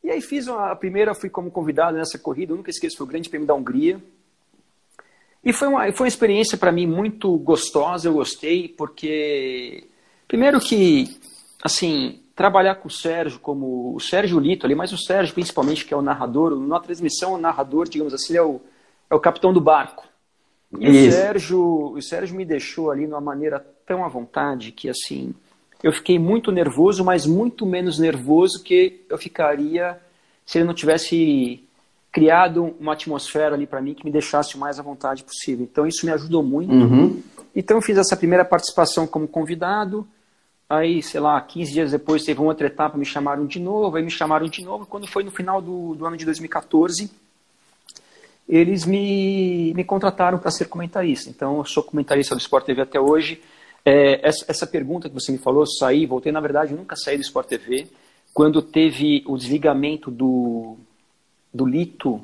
[0.02, 3.06] E aí fiz uma, a primeira, fui como convidado nessa corrida, eu nunca esqueço, foi
[3.06, 4.02] o Grande Prêmio da Hungria.
[5.44, 9.87] E foi uma, foi uma experiência para mim muito gostosa, eu gostei, porque
[10.26, 11.16] primeiro que,
[11.62, 15.92] assim, trabalhar com o Sérgio, como o Sérgio Lito ali, mas o Sérgio principalmente, que
[15.92, 18.61] é o narrador, na transmissão o narrador, digamos assim, é o,
[19.11, 20.07] é o capitão do barco.
[20.79, 24.88] E o Sérgio, o Sérgio me deixou ali de uma maneira tão à vontade que
[24.88, 25.35] assim,
[25.83, 29.99] eu fiquei muito nervoso, mas muito menos nervoso que eu ficaria
[30.47, 31.62] se ele não tivesse
[32.11, 35.64] criado uma atmosfera ali para mim que me deixasse o mais à vontade possível.
[35.64, 36.73] Então isso me ajudou muito.
[36.73, 37.23] Uhum.
[37.55, 40.07] Então eu fiz essa primeira participação como convidado.
[40.72, 44.02] Aí, sei lá, 15 dias depois teve uma outra etapa, me chamaram de novo, aí
[44.02, 44.87] me chamaram de novo.
[44.87, 47.11] Quando foi no final do, do ano de 2014,
[48.48, 51.28] eles me, me contrataram para ser comentarista.
[51.28, 53.38] Então, eu sou comentarista do Sport TV até hoje.
[53.85, 57.18] É, essa, essa, pergunta que você me falou, saí, voltei, na verdade, eu nunca saí
[57.18, 57.87] do Sport TV.
[58.32, 60.78] Quando teve o desligamento do,
[61.52, 62.18] do Lito,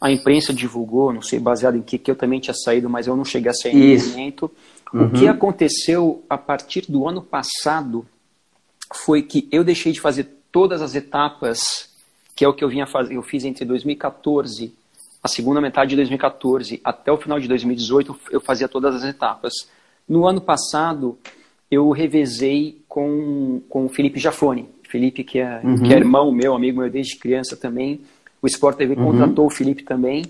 [0.00, 3.16] a imprensa divulgou, não sei baseado em que, que eu também tinha saído, mas eu
[3.16, 4.50] não cheguei a sair no momento.
[4.92, 5.06] Uhum.
[5.06, 5.30] O que uhum.
[5.30, 8.06] aconteceu a partir do ano passado
[8.92, 11.90] foi que eu deixei de fazer todas as etapas,
[12.34, 14.72] que é o que eu vinha fazer, eu fiz entre 2014,
[15.22, 19.52] a segunda metade de 2014 até o final de 2018, eu fazia todas as etapas.
[20.08, 21.18] No ano passado,
[21.70, 24.68] eu revezei com, com o Felipe Jafone.
[24.88, 25.82] Felipe, que é, uhum.
[25.82, 28.00] que é irmão meu, amigo meu desde criança também.
[28.40, 29.04] O Sport TV uhum.
[29.04, 30.24] contratou o Felipe também.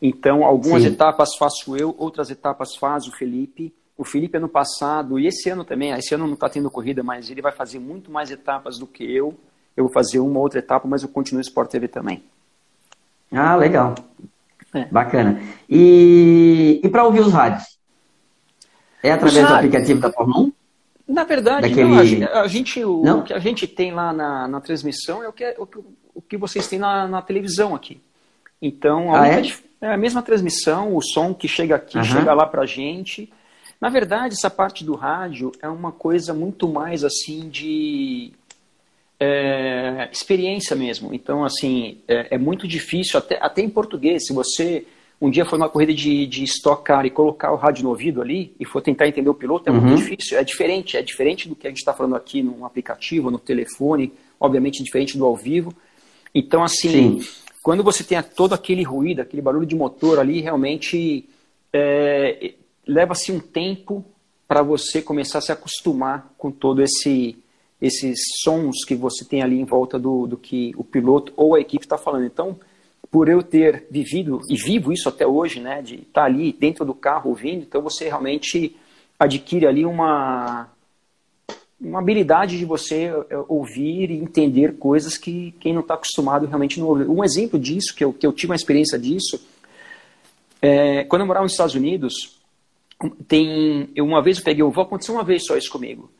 [0.00, 0.88] Então, algumas Sim.
[0.88, 3.72] etapas faço eu, outras etapas faz o Felipe.
[3.96, 7.30] O Felipe ano passado, e esse ano também, esse ano não está tendo corrida, mas
[7.30, 9.34] ele vai fazer muito mais etapas do que eu.
[9.76, 12.22] Eu vou fazer uma outra etapa, mas eu continuo no Sport TV também.
[13.30, 13.94] Ah, legal.
[14.72, 14.84] É.
[14.86, 15.40] Bacana.
[15.68, 17.78] E, e para ouvir os rádios?
[19.02, 20.52] É através do aplicativo da Fórmula 1?
[21.06, 21.88] Na verdade, Daquele...
[21.88, 23.22] não, a gente, o, não?
[23.22, 25.68] que a gente tem lá na, na transmissão é o que, é, o,
[26.14, 28.00] o que vocês têm na, na televisão aqui.
[28.60, 29.42] Então, a, ah, é?
[29.82, 29.92] é?
[29.92, 32.04] a mesma transmissão, o som que chega aqui, uhum.
[32.04, 33.30] chega lá para a gente.
[33.80, 38.32] Na verdade, essa parte do rádio é uma coisa muito mais assim de
[39.20, 41.12] é, experiência mesmo.
[41.12, 44.86] Então, assim, é, é, muito difícil, até, até em português, se você
[45.20, 48.20] um dia for numa corrida de, de Stock Car e colocar o rádio no ouvido
[48.20, 49.80] ali e for tentar entender o piloto, é uhum.
[49.80, 50.36] muito difícil.
[50.38, 54.12] É diferente, é diferente do que a gente está falando aqui no aplicativo, no telefone,
[54.38, 55.72] obviamente diferente do ao vivo.
[56.34, 57.28] Então, assim, Sim.
[57.62, 61.24] quando você tem todo aquele ruído, aquele barulho de motor ali, realmente
[61.72, 62.54] é,
[62.86, 64.04] leva-se um tempo
[64.46, 67.36] para você começar a se acostumar com todo esse
[67.80, 71.60] esses sons que você tem ali em volta do, do que o piloto ou a
[71.60, 72.24] equipe está falando.
[72.24, 72.58] Então,
[73.10, 76.84] por eu ter vivido e vivo isso até hoje, né, de estar tá ali dentro
[76.84, 78.74] do carro ouvindo, então você realmente
[79.18, 80.68] adquire ali uma
[81.80, 86.80] uma habilidade de você é, ouvir e entender coisas que quem não está acostumado realmente
[86.80, 87.04] não ouve.
[87.04, 89.44] Um exemplo disso, que eu, que eu tive uma experiência disso,
[90.62, 92.40] é, quando eu morava nos Estados Unidos,
[93.26, 96.10] tem, eu, uma vez eu peguei um voo, aconteceu uma vez só isso comigo.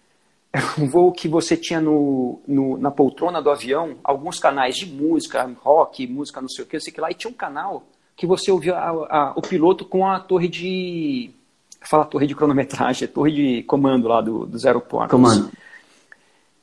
[0.79, 5.51] Um voo que você tinha no, no, na poltrona do avião alguns canais de música,
[5.61, 7.85] rock, música não sei o que, sei que lá, e tinha um canal
[8.17, 11.31] que você ouvia a, a, o piloto com a torre de
[11.81, 15.11] fala torre de cronometragem, é torre de comando lá do, dos aeroportos.
[15.11, 15.51] Comando.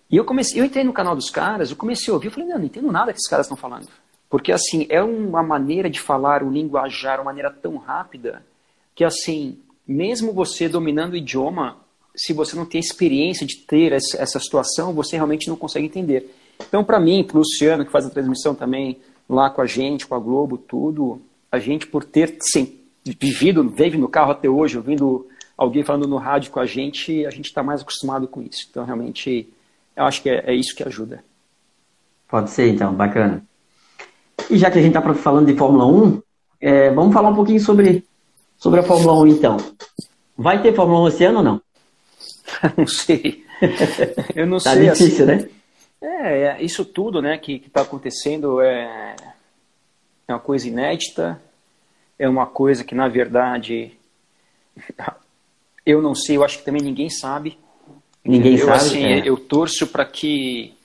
[0.09, 2.49] E eu comecei, eu entrei no canal dos caras, eu comecei a ouvir, eu falei,
[2.49, 3.87] não, não entendo nada que esses caras estão falando.
[4.29, 8.45] Porque, assim, é uma maneira de falar, um linguajar, uma maneira tão rápida,
[8.93, 9.59] que, assim,
[9.91, 11.77] mesmo você dominando o idioma,
[12.15, 16.33] se você não tem experiência de ter essa situação, você realmente não consegue entender.
[16.59, 18.99] Então, para mim, para o Luciano, que faz a transmissão também
[19.29, 23.97] lá com a gente, com a Globo, tudo, a gente, por ter sim, vivido, vive
[23.97, 25.27] no carro até hoje, ouvindo
[25.57, 28.67] alguém falando no rádio com a gente, a gente está mais acostumado com isso.
[28.69, 29.49] Então, realmente,
[29.95, 31.23] eu acho que é, é isso que ajuda.
[32.27, 33.43] Pode ser, então, bacana.
[34.49, 36.21] E já que a gente está falando de Fórmula 1,
[36.59, 38.03] é, vamos falar um pouquinho sobre,
[38.61, 39.57] sobre a Fórmula 1, então.
[40.37, 41.61] Vai ter Fórmula 1 esse ano ou não?
[42.77, 43.43] não sei.
[44.35, 44.85] Eu não tá sei.
[44.85, 45.49] Tá difícil, assim, né?
[45.99, 49.15] É, é, isso tudo né, que está acontecendo é,
[50.27, 51.41] é uma coisa inédita,
[52.19, 53.97] é uma coisa que, na verdade,
[55.83, 57.57] eu não sei, eu acho que também ninguém sabe.
[58.23, 58.77] Ninguém eu, sabe.
[58.77, 59.27] Assim, é.
[59.27, 60.75] Eu torço para que,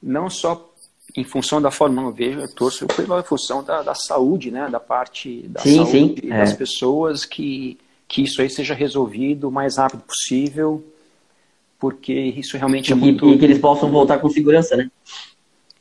[0.00, 0.71] não só
[1.16, 4.68] em função da Fórmula 1, eu vejo, eu torço pela função da, da saúde, né,
[4.70, 6.56] da parte da sim, saúde sim, das é.
[6.56, 10.82] pessoas, que, que isso aí seja resolvido o mais rápido possível,
[11.78, 13.28] porque isso realmente e é muito...
[13.28, 14.90] E que eles possam voltar com segurança, né?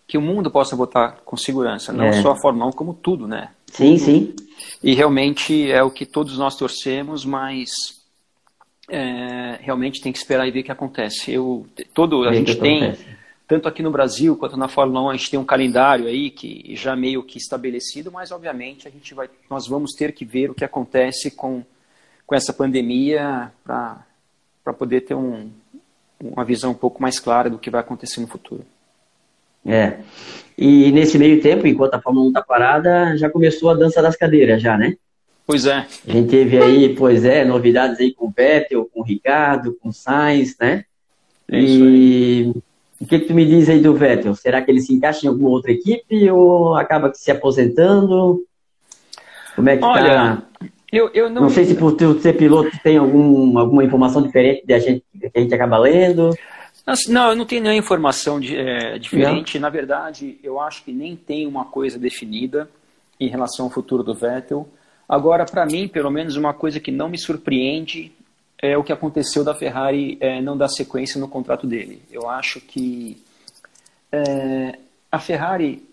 [0.05, 2.21] Que o mundo possa voltar com segurança, não É.
[2.21, 3.49] só a Fórmula 1, como tudo, né?
[3.67, 4.35] Sim, sim.
[4.83, 7.69] E realmente é o que todos nós torcemos, mas
[8.89, 11.31] é, realmente tem que esperar e ver o que acontece.
[11.31, 13.20] Eu, todo, a gente tem, acontece.
[13.51, 16.73] Tanto aqui no Brasil quanto na Fórmula 1, a gente tem um calendário aí que
[16.73, 20.53] já meio que estabelecido, mas obviamente a gente vai, nós vamos ter que ver o
[20.53, 21.61] que acontece com,
[22.25, 24.05] com essa pandemia para
[24.79, 25.51] poder ter um,
[26.23, 28.63] uma visão um pouco mais clara do que vai acontecer no futuro.
[29.65, 29.97] É.
[30.57, 34.15] E nesse meio tempo, enquanto a Fórmula 1 tá parada, já começou a dança das
[34.15, 34.95] cadeiras, já, né?
[35.45, 35.85] Pois é.
[36.07, 39.89] A gente teve aí, pois é, novidades aí com o Vettel, com o Ricardo, com
[39.89, 40.85] o Sainz, né?
[41.49, 42.63] É isso e
[43.01, 44.35] o que, que tu me diz aí do Vettel?
[44.35, 48.45] Será que ele se encaixa em alguma outra equipe ou acaba se aposentando?
[49.55, 50.43] Como é que Olha, tá?
[50.91, 54.65] Eu, eu não, Não sei se por tu ser piloto tem algum, alguma informação diferente
[54.67, 56.29] da gente, que a gente acaba lendo.
[57.07, 59.57] Não, eu não tenho nenhuma informação de, é, diferente.
[59.57, 62.69] Na verdade, eu acho que nem tem uma coisa definida
[63.19, 64.67] em relação ao futuro do Vettel.
[65.07, 68.11] Agora, para mim, pelo menos, uma coisa que não me surpreende
[68.61, 72.01] é o que aconteceu da Ferrari é, não dar sequência no contrato dele.
[72.11, 73.21] Eu acho que
[74.11, 74.77] é,
[75.11, 75.83] a Ferrari,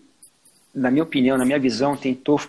[0.73, 2.39] na minha opinião, na minha visão, tentou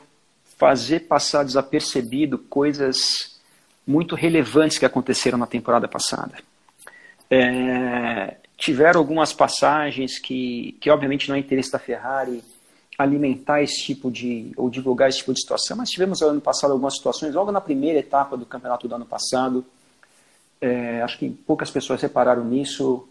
[0.59, 3.41] fazer passar desapercebido coisas
[3.87, 6.35] muito relevantes que aconteceram na temporada passada.
[7.31, 12.45] É, tiveram algumas passagens que, que obviamente não é interesse da Ferrari
[12.99, 16.95] alimentar esse tipo de, ou divulgar esse tipo de situação, mas tivemos ano passado algumas
[16.95, 19.65] situações, logo na primeira etapa do campeonato do ano passado,
[20.61, 23.09] é, acho que poucas pessoas repararam nisso,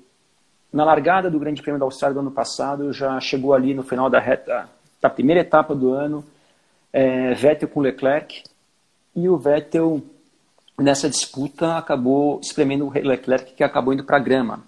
[0.71, 4.09] na largada do Grande Prêmio da Austrália do ano passado, já chegou ali no final
[4.09, 4.69] da reta,
[5.01, 6.23] da primeira etapa do ano,
[6.93, 8.43] é, Vettel com Leclerc,
[9.15, 10.01] e o Vettel
[10.77, 14.63] nessa disputa acabou espremendo o Leclerc que acabou indo para a grama.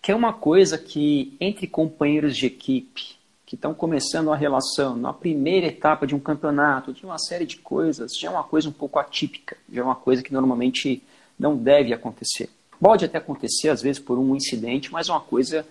[0.00, 5.12] Que é uma coisa que entre companheiros de equipe que estão começando a relação na
[5.12, 8.72] primeira etapa de um campeonato, de uma série de coisas, já é uma coisa um
[8.72, 11.02] pouco atípica, já é uma coisa que normalmente
[11.38, 12.48] não deve acontecer.
[12.80, 15.66] Pode até acontecer às vezes por um incidente, mas é uma coisa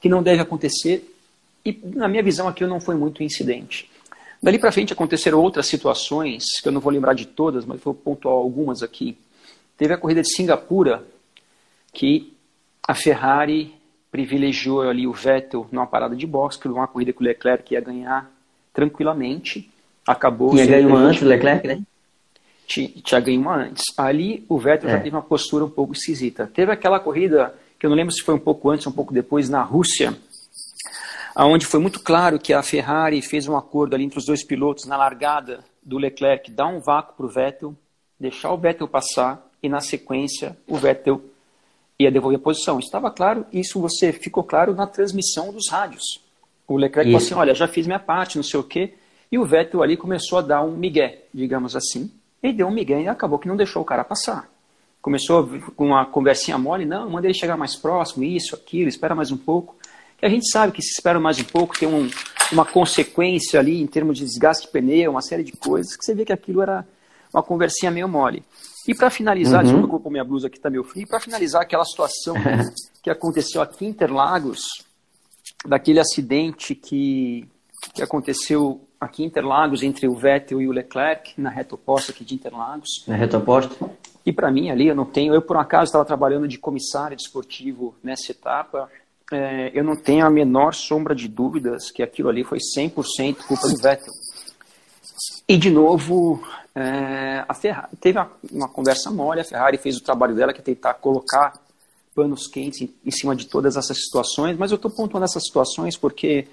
[0.00, 1.14] que não deve acontecer
[1.64, 3.90] e na minha visão aquilo não foi muito incidente.
[4.42, 7.92] Dali para frente aconteceram outras situações, que eu não vou lembrar de todas, mas vou
[7.92, 9.18] pontuar algumas aqui.
[9.76, 11.04] Teve a corrida de Singapura,
[11.92, 12.32] que
[12.86, 13.74] a Ferrari
[14.10, 17.80] privilegiou ali o Vettel numa parada de boxe, por uma corrida que o Leclerc ia
[17.80, 18.30] ganhar
[18.72, 19.70] tranquilamente.
[20.06, 20.54] Acabou.
[20.54, 21.82] Ganho uma antes do Leclerc, né?
[22.68, 23.82] Tinha, ganho uma antes.
[23.96, 24.92] Ali o Vettel É.
[24.92, 26.46] já teve uma postura um pouco esquisita.
[26.46, 29.12] Teve aquela corrida, que eu não lembro se foi um pouco antes ou um pouco
[29.12, 30.14] depois, na Rússia,
[31.34, 34.84] onde foi muito claro que a Ferrari fez um acordo ali entre os dois pilotos
[34.84, 37.74] na largada do Leclerc, dar um vácuo para o Vettel,
[38.20, 41.22] deixar o Vettel passar e na sequência o Vettel
[41.98, 42.78] ia devolver a posição.
[42.78, 46.04] Estava claro, isso você ficou claro na transmissão dos rádios.
[46.66, 47.32] O Leclerc falou Isso.
[47.32, 48.92] assim, olha, já fiz minha parte, não sei o quê.
[49.32, 52.10] E o Vettel ali começou a dar um migué, digamos assim.
[52.42, 54.48] Ele deu um migué e acabou que não deixou o cara passar.
[55.00, 59.30] Começou com uma conversinha mole, não, manda ele chegar mais próximo, isso, aquilo, espera mais
[59.30, 59.76] um pouco.
[60.20, 62.10] E a gente sabe que se espera mais um pouco, tem um,
[62.52, 66.14] uma consequência ali em termos de desgaste de pneu, uma série de coisas, que você
[66.14, 66.86] vê que aquilo era
[67.32, 68.42] uma conversinha meio mole.
[68.86, 69.72] E para finalizar, uhum.
[69.72, 72.34] desculpa que minha blusa aqui está meio frio, para finalizar aquela situação
[73.02, 74.60] que aconteceu aqui em Interlagos,
[75.66, 77.46] daquele acidente que,
[77.94, 82.24] que aconteceu aqui em Interlagos entre o Vettel e o Leclerc, na reta oposta aqui
[82.24, 83.04] de Interlagos.
[83.06, 83.90] Na reta oposta?
[84.24, 87.16] E para mim ali, eu não tenho, eu por um acaso estava trabalhando de comissário
[87.16, 88.90] desportivo nessa etapa,
[89.32, 93.68] é, eu não tenho a menor sombra de dúvidas que aquilo ali foi 100% culpa
[93.68, 94.12] do Vettel.
[95.46, 96.42] E de novo,
[96.74, 100.60] é, a Ferrari teve uma, uma, conversa mole, a Ferrari fez o trabalho dela, que
[100.60, 101.54] é tentar colocar
[102.14, 105.96] panos quentes em, em cima de todas essas situações, mas eu estou pontuando essas situações
[105.96, 106.48] porque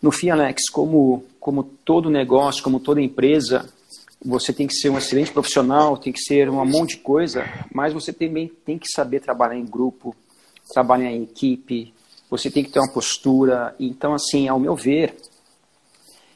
[0.00, 3.68] no fim, Alex, como, como todo negócio, como toda empresa,
[4.24, 7.92] você tem que ser um excelente profissional, tem que ser um monte de coisa, mas
[7.92, 10.14] você também tem que saber trabalhar em grupo,
[10.72, 11.92] trabalhar em equipe,
[12.30, 13.74] você tem que ter uma postura.
[13.78, 15.16] Então, assim, ao meu ver,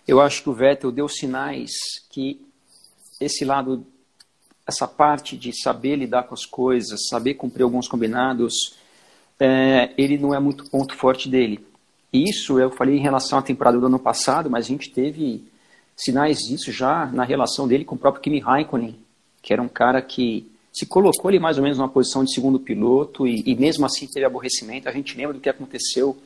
[0.06, 1.70] eu acho que o Vettel deu sinais
[2.10, 2.40] que
[3.20, 3.86] esse lado,
[4.66, 8.54] essa parte de saber lidar com as coisas, saber cumprir alguns combinados,
[9.38, 11.64] é, ele não é muito ponto forte dele.
[12.12, 15.42] Isso eu falei em relação à temporada do ano passado, mas a gente teve
[15.96, 18.96] sinais disso já na relação dele com o próprio Kimi Raikkonen,
[19.40, 22.58] que era um cara que se colocou ali mais ou menos numa posição de segundo
[22.58, 24.88] piloto e, e mesmo assim teve aborrecimento.
[24.88, 26.16] A gente lembra do que aconteceu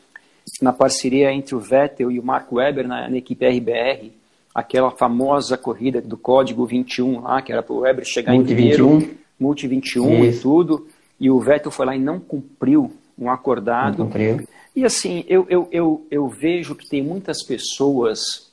[0.62, 4.12] na parceria entre o Vettel e o Mark Webber na, na equipe RBR,
[4.54, 8.56] aquela famosa corrida do código 21 lá, que era para o Webber chegar Multi em
[8.56, 9.14] primeiro, 21.
[9.38, 10.38] Multi 21 Isso.
[10.38, 10.88] e tudo,
[11.20, 13.98] e o Vettel foi lá e não cumpriu um acordado.
[13.98, 14.46] Não cumpriu.
[14.76, 18.52] E assim, eu, eu, eu, eu vejo que tem muitas pessoas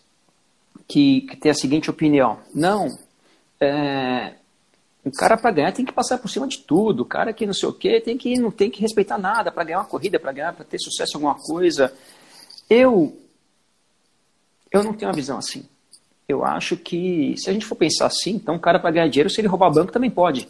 [0.87, 2.87] que, que têm a seguinte opinião: não,
[3.59, 4.35] é,
[5.03, 7.03] o cara para ganhar tem que passar por cima de tudo.
[7.03, 9.65] O cara que não sei o quê tem que não tem que respeitar nada para
[9.65, 11.93] ganhar uma corrida, para ganhar, para ter sucesso em alguma coisa.
[12.69, 13.19] Eu
[14.71, 15.65] eu não tenho uma visão assim.
[16.25, 19.29] Eu acho que se a gente for pensar assim, então o cara para ganhar dinheiro,
[19.29, 20.47] se ele roubar banco também pode.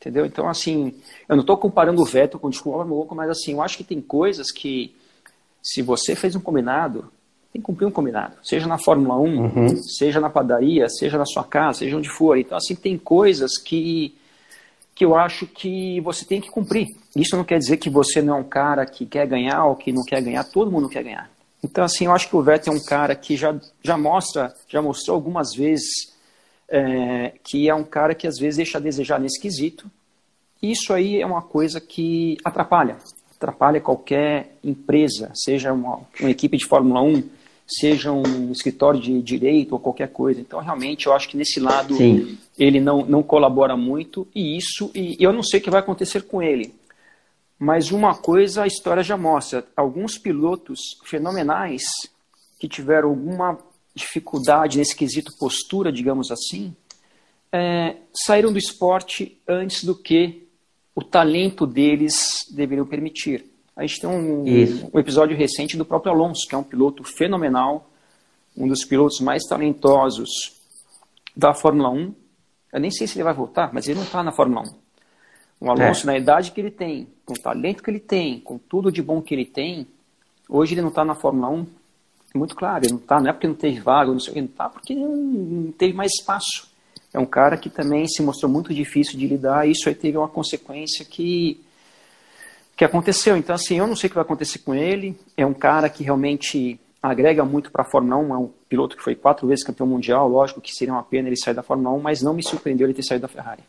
[0.00, 0.26] Entendeu?
[0.26, 0.92] Então assim,
[1.28, 4.00] eu não estou comparando o veto com o desculpa mas assim, eu acho que tem
[4.00, 4.92] coisas que
[5.64, 7.10] se você fez um combinado,
[7.50, 8.34] tem que cumprir um combinado.
[8.42, 9.82] Seja na Fórmula 1, uhum.
[9.82, 12.36] seja na padaria, seja na sua casa, seja onde for.
[12.36, 14.14] Então, assim, tem coisas que,
[14.94, 16.86] que eu acho que você tem que cumprir.
[17.16, 19.90] Isso não quer dizer que você não é um cara que quer ganhar ou que
[19.90, 20.44] não quer ganhar.
[20.44, 21.30] Todo mundo quer ganhar.
[21.62, 24.82] Então, assim, eu acho que o Vettel é um cara que já, já mostra, já
[24.82, 26.12] mostrou algumas vezes
[26.68, 29.90] é, que é um cara que às vezes deixa a desejar nesse quesito.
[30.60, 32.98] Isso aí é uma coisa que atrapalha
[33.44, 37.22] atrapalha qualquer empresa, seja uma, uma equipe de Fórmula 1,
[37.66, 40.40] seja um escritório de direito ou qualquer coisa.
[40.40, 42.38] Então, realmente, eu acho que nesse lado Sim.
[42.58, 46.22] ele não, não colabora muito e isso, e eu não sei o que vai acontecer
[46.22, 46.74] com ele.
[47.58, 51.82] Mas uma coisa a história já mostra: alguns pilotos fenomenais
[52.58, 53.58] que tiveram alguma
[53.94, 56.74] dificuldade nesse quesito postura, digamos assim,
[57.52, 60.43] é, saíram do esporte antes do que
[60.94, 62.14] o talento deles
[62.50, 63.44] deveriam permitir.
[63.76, 67.90] A gente tem um, um, episódio recente do próprio Alonso, que é um piloto fenomenal,
[68.56, 70.30] um dos pilotos mais talentosos
[71.36, 72.14] da Fórmula 1.
[72.72, 75.66] Eu nem sei se ele vai voltar, mas ele não está na Fórmula 1.
[75.66, 76.12] O Alonso, é.
[76.12, 79.20] na idade que ele tem, com o talento que ele tem, com tudo de bom
[79.20, 79.88] que ele tem,
[80.48, 81.66] hoje ele não está na Fórmula 1.
[82.34, 84.34] É muito claro, ele não está, não é porque não teve vaga, não sei o
[84.34, 86.73] que, não está porque não, não teve mais espaço
[87.14, 90.18] é um cara que também se mostrou muito difícil de lidar, e isso aí teve
[90.18, 91.60] uma consequência que,
[92.76, 93.36] que aconteceu.
[93.36, 95.16] Então, assim, eu não sei o que vai acontecer com ele.
[95.36, 99.02] É um cara que realmente agrega muito para a Fórmula 1, é um piloto que
[99.02, 102.00] foi quatro vezes campeão mundial, lógico que seria uma pena ele sair da Fórmula 1,
[102.00, 103.62] mas não me surpreendeu ele ter saído da Ferrari.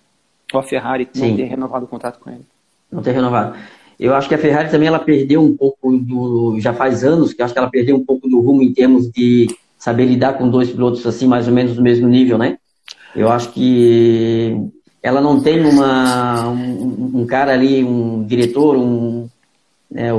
[0.52, 1.30] Ou a Ferrari Sim.
[1.30, 2.46] não ter renovado o contrato com ele.
[2.92, 3.56] Não ter renovado.
[4.00, 6.60] Eu acho que a Ferrari também ela perdeu um pouco do.
[6.60, 9.10] Já faz anos que eu acho que ela perdeu um pouco do rumo em termos
[9.12, 12.58] de saber lidar com dois pilotos assim, mais ou menos do mesmo nível, né?
[13.16, 14.70] Eu acho que
[15.02, 19.30] ela não tem uma, um, um cara ali, um diretor, um,
[19.90, 20.10] né,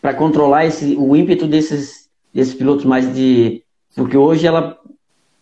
[0.00, 3.62] para controlar esse, o ímpeto desses, desses pilotos mais de.
[3.94, 4.76] Porque hoje ela,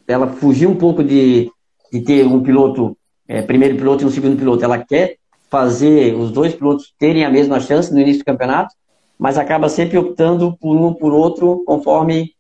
[0.07, 1.51] ela fugiu um pouco de,
[1.93, 2.97] de ter um piloto,
[3.27, 4.65] é, primeiro piloto e um segundo piloto.
[4.65, 5.17] Ela quer
[5.49, 8.75] fazer os dois pilotos terem a mesma chance no início do campeonato,
[9.19, 12.33] mas acaba sempre optando por um por outro conforme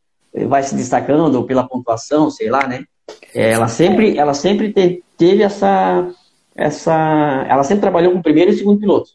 [0.46, 2.84] vai se destacando, pela pontuação, sei lá, né?
[3.34, 6.08] É, ela sempre, ela sempre te, teve essa,
[6.54, 9.10] essa, ela sempre trabalhou com o primeiro e segundo piloto.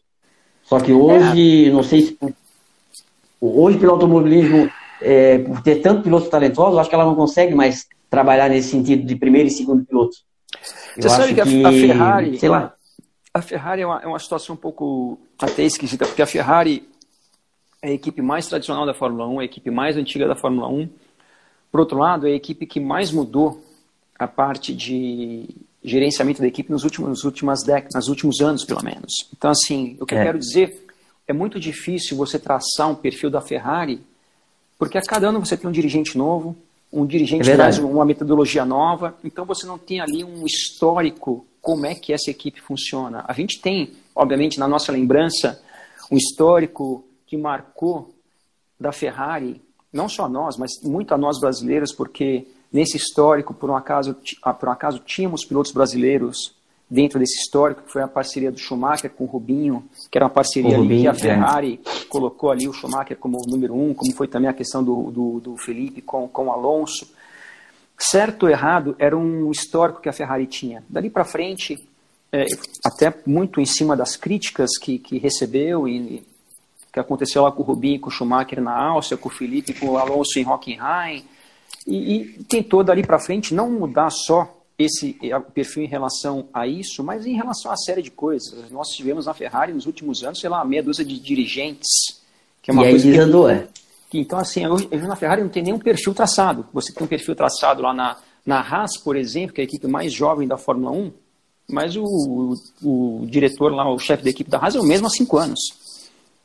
[0.62, 1.70] Só que hoje, é.
[1.70, 2.18] não sei se
[3.40, 4.70] hoje pelo automobilismo,
[5.00, 9.06] é, por ter tanto pilotos talentosos, acho que ela não consegue mais trabalhar nesse sentido
[9.06, 10.16] de primeiro e segundo piloto.
[10.96, 12.74] Você sabe que, que, a Ferrari, sei lá,
[13.32, 16.88] a Ferrari é uma, é uma situação um pouco até esquisita, porque a Ferrari
[17.82, 20.68] é a equipe mais tradicional da Fórmula 1, é a equipe mais antiga da Fórmula
[20.68, 20.88] 1.
[21.70, 23.62] Por outro lado, é a equipe que mais mudou
[24.18, 25.48] a parte de
[25.82, 29.12] gerenciamento da equipe nos últimos, nos últimas décadas, nos últimos anos, pelo menos.
[29.36, 30.18] Então, assim, o que é.
[30.18, 30.86] eu quero dizer
[31.28, 34.00] é muito difícil você traçar um perfil da Ferrari,
[34.78, 36.56] porque a cada ano você tem um dirigente novo,
[36.92, 41.84] um dirigente é traz uma metodologia nova, então você não tem ali um histórico como
[41.84, 43.24] é que essa equipe funciona.
[43.26, 45.60] A gente tem, obviamente, na nossa lembrança,
[46.10, 48.14] um histórico que marcou
[48.78, 49.60] da Ferrari,
[49.92, 52.46] não só nós, mas muito a nós brasileiros, porque
[52.76, 56.54] nesse histórico, por um acaso, ah, por um acaso tínhamos pilotos brasileiros
[56.88, 60.30] dentro desse histórico, que foi a parceria do Schumacher com o Rubinho, que era uma
[60.30, 61.14] parceria Rubinho, que a é.
[61.14, 62.04] Ferrari é.
[62.08, 65.56] colocou ali o Schumacher como número um, como foi também a questão do, do, do
[65.56, 67.10] Felipe com, com o Alonso.
[67.98, 70.84] Certo ou errado, era um histórico que a Ferrari tinha.
[70.86, 71.76] Dali para frente,
[72.30, 72.44] é,
[72.84, 76.22] até muito em cima das críticas que, que recebeu e
[76.92, 79.88] que aconteceu lá com o Rubinho, com o Schumacher na Áustria, com o Felipe, com
[79.88, 81.24] o Alonso em Hockenheim,
[81.86, 86.66] e, e tentou dali para frente não mudar só esse é, perfil em relação a
[86.66, 88.70] isso, mas em relação a série de coisas.
[88.70, 91.88] Nós tivemos na Ferrari nos últimos anos, sei lá, meia dúzia de dirigentes.
[92.62, 93.68] Que é uma e coisa aí andou, é.
[94.10, 96.66] Que, então, assim, hoje, na Ferrari não tem nenhum perfil traçado.
[96.72, 99.86] Você tem um perfil traçado lá na, na Haas, por exemplo, que é a equipe
[99.86, 101.12] mais jovem da Fórmula 1,
[101.68, 105.06] mas o, o, o diretor lá, o chefe da equipe da Haas é o mesmo
[105.06, 105.58] há cinco anos.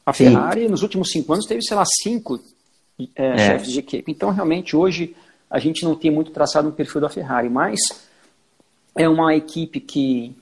[0.06, 0.68] A Ferrari, Sim.
[0.70, 2.40] nos últimos cinco anos, teve, sei lá, cinco
[3.16, 3.38] é, é.
[3.38, 4.12] chefes de equipe.
[4.12, 5.16] Então, realmente, hoje,
[5.50, 7.80] a gente não tem muito traçado um perfil da Ferrari, mas
[8.98, 10.36] é uma equipe que,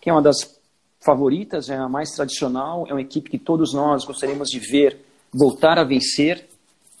[0.00, 0.58] que é uma das
[1.04, 5.78] favoritas, é a mais tradicional, é uma equipe que todos nós gostaríamos de ver voltar
[5.78, 6.48] a vencer.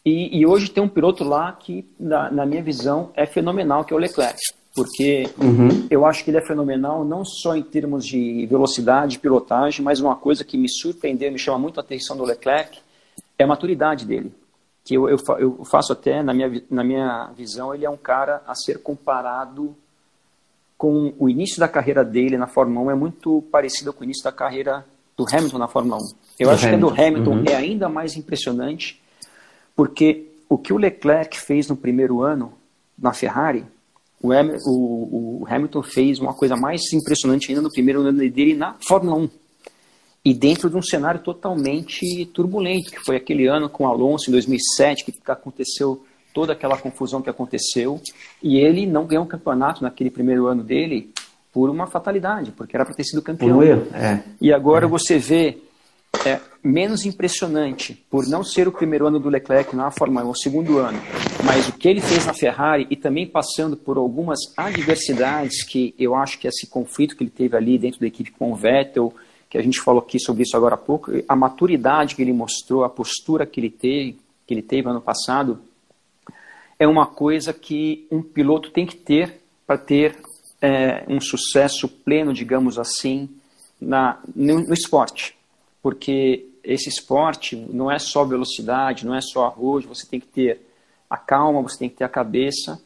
[0.04, 3.94] E, e hoje tem um piloto lá que, na, na, minha visão, é fenomenal, que
[3.94, 4.38] é o Leclerc.
[4.74, 5.86] Porque uhum.
[5.88, 10.00] eu acho que ele é fenomenal não só em termos de velocidade, de pilotagem, mas
[10.00, 12.78] uma coisa que me surpreendeu, me chama muito a atenção do Leclerc,
[13.38, 14.32] é a maturidade dele.
[14.84, 18.42] Que eu, eu, eu faço até, na minha, na minha visão, ele é um cara
[18.46, 19.74] a ser comparado
[20.76, 24.22] com o início da carreira dele na Fórmula 1 é muito parecido com o início
[24.22, 24.84] da carreira
[25.16, 26.00] do Hamilton na Fórmula 1.
[26.40, 26.86] Eu do acho Hamilton.
[26.86, 27.44] que a do Hamilton uhum.
[27.46, 29.00] é ainda mais impressionante,
[29.74, 32.52] porque o que o Leclerc fez no primeiro ano
[32.98, 33.64] na Ferrari,
[34.20, 38.76] o, o, o Hamilton fez uma coisa mais impressionante ainda no primeiro ano dele na
[38.86, 39.28] Fórmula 1.
[40.24, 45.04] E dentro de um cenário totalmente turbulento, que foi aquele ano com Alonso em 2007,
[45.04, 48.00] que aconteceu toda aquela confusão que aconteceu,
[48.42, 51.12] e ele não ganhou o campeonato naquele primeiro ano dele
[51.52, 53.58] por uma fatalidade, porque era para ter sido campeão.
[53.58, 54.20] Por erro, é.
[54.40, 54.88] E agora é.
[54.88, 55.58] você vê
[56.26, 60.36] é, menos impressionante por não ser o primeiro ano do Leclerc na Fórmula 1, o
[60.36, 60.98] segundo ano,
[61.44, 66.14] mas o que ele fez na Ferrari e também passando por algumas adversidades que eu
[66.14, 69.14] acho que esse conflito que ele teve ali dentro da equipe com o Vettel,
[69.54, 72.82] que a gente falou aqui sobre isso agora há pouco, a maturidade que ele mostrou,
[72.82, 75.60] a postura que ele teve, que ele teve ano passado,
[76.76, 80.18] é uma coisa que um piloto tem que ter para ter
[80.60, 83.30] é, um sucesso pleno, digamos assim,
[83.80, 85.36] na, no, no, esporte.
[85.80, 90.62] Porque esse esporte não é só velocidade, não é só arroz, você tem que ter
[91.08, 92.82] a calma, você tem que ter a cabeça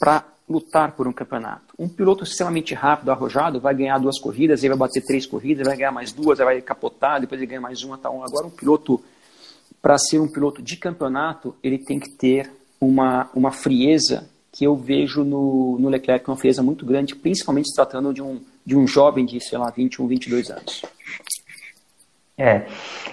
[0.00, 1.74] para lutar por um campeonato.
[1.78, 5.76] Um piloto extremamente rápido, arrojado, vai ganhar duas corridas, ele vai bater três corridas, vai
[5.76, 8.22] ganhar mais duas, vai capotar, depois ele ganha mais uma, tá um.
[8.22, 9.02] Agora um piloto,
[9.82, 14.74] para ser um piloto de campeonato, ele tem que ter uma, uma frieza que eu
[14.74, 18.86] vejo no, no Leclerc, uma frieza muito grande, principalmente se tratando de um, de um
[18.86, 20.82] jovem de, sei lá, 21, 22 anos.
[22.38, 22.66] É,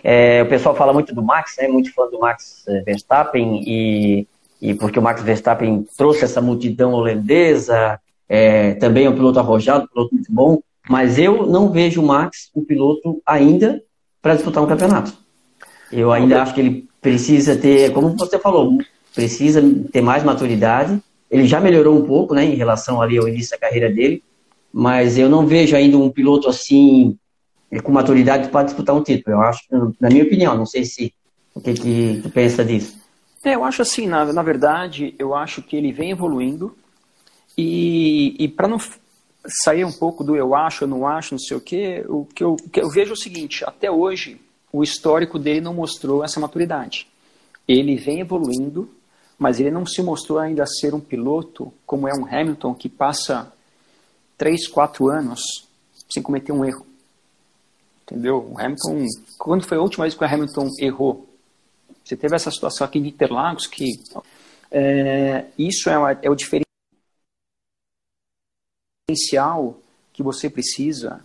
[0.04, 4.28] é, o pessoal fala muito do Max, né, muito fã do Max eh, Verstappen, e,
[4.64, 8.00] e porque o Max Verstappen trouxe essa multidão holandesa,
[8.30, 12.06] é, também é um piloto arrojado, um piloto muito bom, mas eu não vejo o
[12.06, 13.84] Max um piloto ainda
[14.22, 15.14] para disputar um campeonato.
[15.92, 18.78] Eu ainda acho que ele precisa ter, como você falou,
[19.14, 19.62] precisa
[19.92, 20.98] ter mais maturidade.
[21.30, 24.24] Ele já melhorou um pouco, né, em relação ali ao início da carreira dele,
[24.72, 27.18] mas eu não vejo ainda um piloto assim
[27.84, 29.36] com maturidade para disputar um título.
[29.36, 29.60] Eu acho,
[30.00, 31.14] na minha opinião, não sei se
[31.54, 33.03] o que que tu pensa disso.
[33.44, 36.76] É, eu acho assim, na, na verdade, eu acho que ele vem evoluindo
[37.58, 38.78] e, e para não
[39.46, 42.44] sair um pouco do eu acho, eu não acho, não sei o quê, o que
[42.44, 44.40] eu, o que eu vejo é o seguinte, até hoje
[44.72, 47.08] o histórico dele não mostrou essa maturidade.
[47.68, 48.90] Ele vem evoluindo,
[49.38, 53.52] mas ele não se mostrou ainda ser um piloto como é um Hamilton que passa
[54.38, 55.42] 3, 4 anos
[56.12, 56.86] sem cometer um erro.
[58.04, 58.50] Entendeu?
[58.52, 59.06] O Hamilton,
[59.38, 61.33] quando foi a última vez que o Hamilton errou?
[62.04, 63.86] Você teve essa situação aqui de Interlagos que
[64.70, 66.36] É, isso é, uma, é o
[69.08, 69.78] diferencial
[70.12, 71.22] que você precisa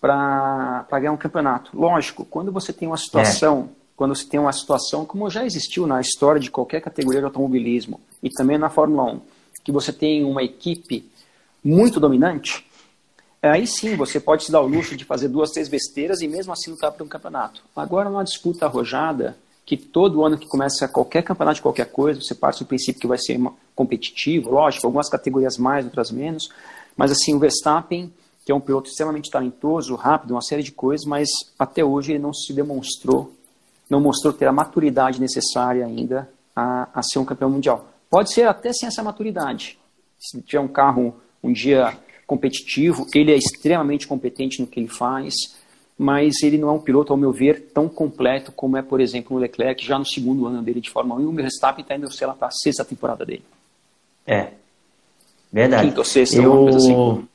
[0.00, 1.70] para ganhar um campeonato.
[1.76, 3.74] Lógico, quando você tem uma situação, é.
[3.96, 8.00] quando você tem uma situação como já existiu na história de qualquer categoria de automobilismo
[8.22, 9.20] e também na Fórmula 1,
[9.64, 11.10] que você tem uma equipe
[11.62, 12.66] muito dominante,
[13.42, 16.52] aí sim você pode se dar o luxo de fazer duas, três besteiras e mesmo
[16.52, 17.62] assim lutar para um campeonato.
[17.74, 19.36] Agora, numa disputa arrojada,
[19.68, 23.06] que todo ano que começa qualquer campeonato de qualquer coisa, você parte do princípio que
[23.06, 23.38] vai ser
[23.74, 26.48] competitivo, lógico, algumas categorias mais, outras menos,
[26.96, 28.10] mas assim, o Verstappen
[28.48, 32.18] que é um piloto extremamente talentoso, rápido, uma série de coisas, mas até hoje ele
[32.18, 33.30] não se demonstrou,
[33.90, 37.86] não mostrou ter a maturidade necessária ainda a, a ser um campeão mundial.
[38.08, 39.78] Pode ser até sem essa maturidade.
[40.18, 41.94] Se tiver um carro um dia
[42.26, 45.34] competitivo, ele é extremamente competente no que ele faz,
[45.98, 49.36] mas ele não é um piloto, ao meu ver, tão completo como é, por exemplo,
[49.36, 52.10] o Leclerc, já no segundo ano dele de Fórmula 1, e o Verstappen está indo,
[52.12, 53.42] sei lá, para a sexta temporada dele.
[54.24, 54.50] É,
[55.52, 55.88] verdade.
[55.88, 56.52] Quinta ou sexta, eu...
[56.52, 57.28] uma coisa assim.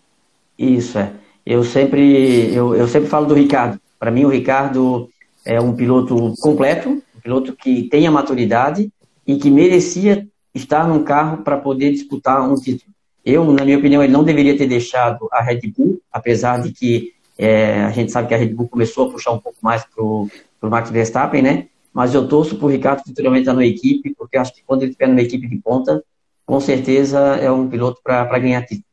[0.57, 1.11] Isso, é.
[1.45, 3.77] Eu sempre, eu, eu sempre falo do Ricardo.
[3.99, 5.09] Para mim, o Ricardo
[5.43, 8.89] é um piloto completo, um piloto que tem a maturidade
[9.27, 12.93] e que merecia estar num carro para poder disputar um título.
[13.25, 17.13] Eu, na minha opinião, ele não deveria ter deixado a Red Bull, apesar de que
[17.37, 20.03] é, a gente sabe que a Red Bull começou a puxar um pouco mais para
[20.03, 20.29] o
[20.61, 21.67] Max Verstappen, né?
[21.93, 24.91] Mas eu torço para o Ricardo futuramente estar na equipe, porque acho que quando ele
[24.91, 26.03] estiver numa equipe de ponta,
[26.45, 28.85] com certeza é um piloto para ganhar título.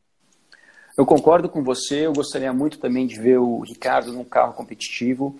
[0.97, 5.35] Eu concordo com você, eu gostaria muito também de ver o Ricardo num carro competitivo.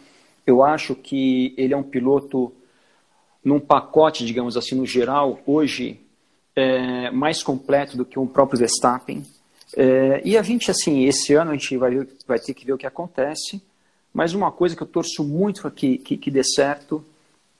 [0.45, 2.51] Eu acho que ele é um piloto
[3.43, 5.99] num pacote, digamos assim, no geral, hoje,
[6.55, 9.23] é, mais completo do que o próprio Verstappen.
[9.75, 12.77] É, e a gente, assim, esse ano a gente vai, vai ter que ver o
[12.77, 13.61] que acontece,
[14.13, 17.03] mas uma coisa que eu torço muito que, que, que dê certo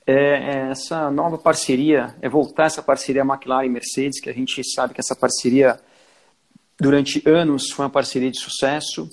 [0.05, 4.61] é, é essa nova parceria, é voltar essa parceria McLaren e Mercedes, que a gente
[4.73, 5.79] sabe que essa parceria
[6.79, 9.09] durante anos foi uma parceria de sucesso.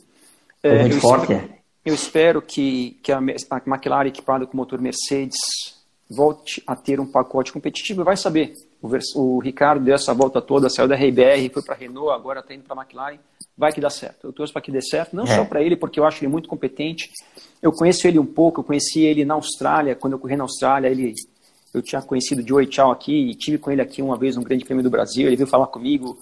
[0.62, 1.32] É, muito eu forte.
[1.32, 5.38] Espero, eu espero que, que a, a McLaren equipada com motor Mercedes
[6.10, 8.02] volte a ter um pacote competitivo.
[8.02, 11.78] Vai saber, o, o Ricardo deu essa volta toda, saiu da RBR, foi para a
[11.78, 13.18] Renault, agora está indo para a McLaren.
[13.56, 14.28] Vai que dá certo.
[14.28, 15.34] Eu torço para que dê certo, não é.
[15.34, 17.10] só para ele, porque eu acho ele muito competente.
[17.60, 20.88] Eu conheço ele um pouco, eu conheci ele na Austrália, quando eu corri na Austrália,
[20.88, 21.14] ele
[21.74, 24.42] eu tinha conhecido o Joey Chow aqui e tive com ele aqui uma vez no
[24.42, 25.26] Grande Prêmio do Brasil.
[25.26, 26.18] Ele veio falar comigo,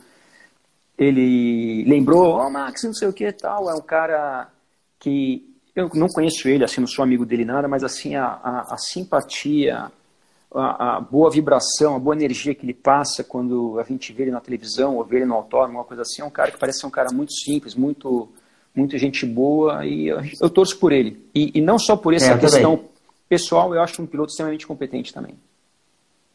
[0.98, 3.70] ele lembrou, ó, oh, Max, não sei o que tal.
[3.70, 4.48] É um cara
[4.98, 8.74] que eu não conheço ele, assim, não sou amigo dele nada, mas assim, a, a,
[8.74, 9.92] a simpatia,
[10.55, 14.30] a, a, boa vibração, a boa energia que ele passa quando a gente vê ele
[14.30, 16.80] na televisão ou vê ele no autódromo, uma coisa assim, é um cara que parece
[16.80, 18.28] ser um cara muito simples, muito,
[18.74, 21.24] muito gente boa e eu, eu torço por ele.
[21.34, 22.90] E, e, não só por essa é, questão também.
[23.28, 25.34] pessoal, eu acho um piloto extremamente competente também.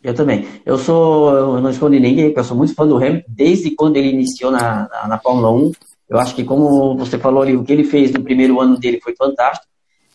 [0.04, 0.48] Eu também.
[0.66, 4.10] Eu sou, eu não escondo ninguém, eu sou muito fã do Hamilton, desde quando ele
[4.10, 5.72] iniciou na, na, na, Fórmula 1.
[6.10, 9.00] Eu acho que, como você falou ali, o que ele fez no primeiro ano dele
[9.00, 9.68] foi fantástico.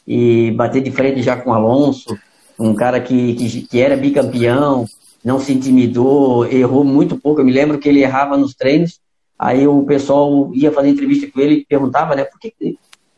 [0.07, 2.17] E bater de frente já com o Alonso,
[2.59, 4.87] um cara que, que, que era bicampeão,
[5.25, 7.41] não se intimidou, errou muito pouco.
[7.41, 9.01] Eu me lembro que ele errava nos treinos,
[9.39, 12.55] aí o pessoal ia fazer entrevista com ele e perguntava, né, por que.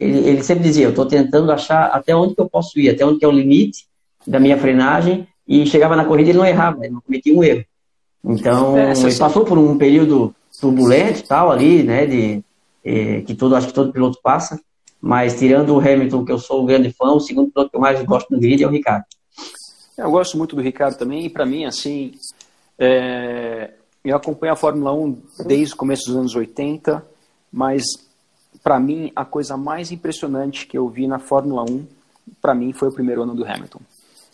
[0.00, 3.04] Ele, ele sempre dizia: Eu estou tentando achar até onde que eu posso ir, até
[3.04, 3.86] onde que é o limite
[4.26, 7.64] da minha frenagem e chegava na corrida ele não errava, ele não cometia um erro.
[8.22, 12.44] Então, é, ele passou por um período turbulento tal ali, né, de,
[12.84, 14.60] eh, que todo, acho que todo piloto passa,
[15.00, 17.80] mas tirando o Hamilton, que eu sou um grande fã, o segundo piloto que eu
[17.80, 19.04] mais gosto no grid é o Ricardo.
[19.98, 22.12] Eu gosto muito do Ricardo também, e para mim, assim,
[22.78, 23.72] é,
[24.04, 27.04] eu acompanho a Fórmula 1 desde o começo dos anos 80,
[27.52, 27.82] mas
[28.62, 31.86] para mim, a coisa mais impressionante que eu vi na Fórmula 1,
[32.40, 33.80] para mim, foi o primeiro ano do Hamilton.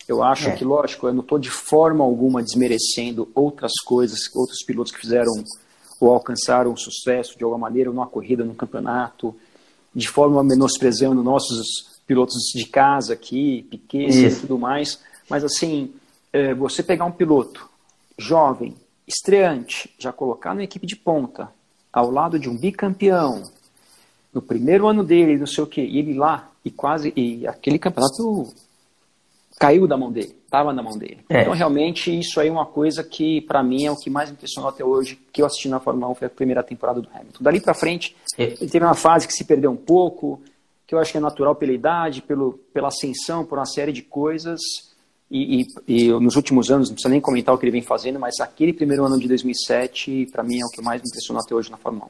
[0.06, 0.52] Eu acho é.
[0.52, 5.32] que, lógico, eu não estou de forma alguma desmerecendo outras coisas, outros pilotos que fizeram
[6.00, 9.34] ou alcançaram sucesso de alguma maneira, numa corrida, num campeonato,
[9.94, 11.66] de forma menosprezando nossos
[12.06, 15.00] pilotos de casa aqui, Piquet e tudo mais.
[15.28, 15.92] Mas, assim,
[16.32, 17.68] é, você pegar um piloto
[18.18, 18.74] jovem,
[19.06, 21.50] estreante, já colocar na equipe de ponta,
[21.92, 23.42] ao lado de um bicampeão,
[24.32, 27.78] no primeiro ano dele, não sei o quê, e ele lá, e quase, e aquele
[27.78, 28.52] campeonato
[29.58, 31.24] caiu da mão dele, estava na mão dele.
[31.28, 31.42] É.
[31.42, 34.68] Então, realmente, isso aí é uma coisa que, para mim, é o que mais impressionou
[34.68, 37.38] até hoje, que eu assisti na Fórmula 1, foi a primeira temporada do Hamilton.
[37.40, 38.44] Dali para frente, é.
[38.44, 40.42] ele teve uma fase que se perdeu um pouco,
[40.86, 44.02] que eu acho que é natural pela idade, pelo, pela ascensão, por uma série de
[44.02, 44.60] coisas.
[45.36, 48.20] E, e, e, nos últimos anos, não precisa nem comentar o que ele vem fazendo,
[48.20, 51.52] mas aquele primeiro ano de 2007, para mim, é o que mais me impressionou até
[51.52, 52.08] hoje na Fórmula 1.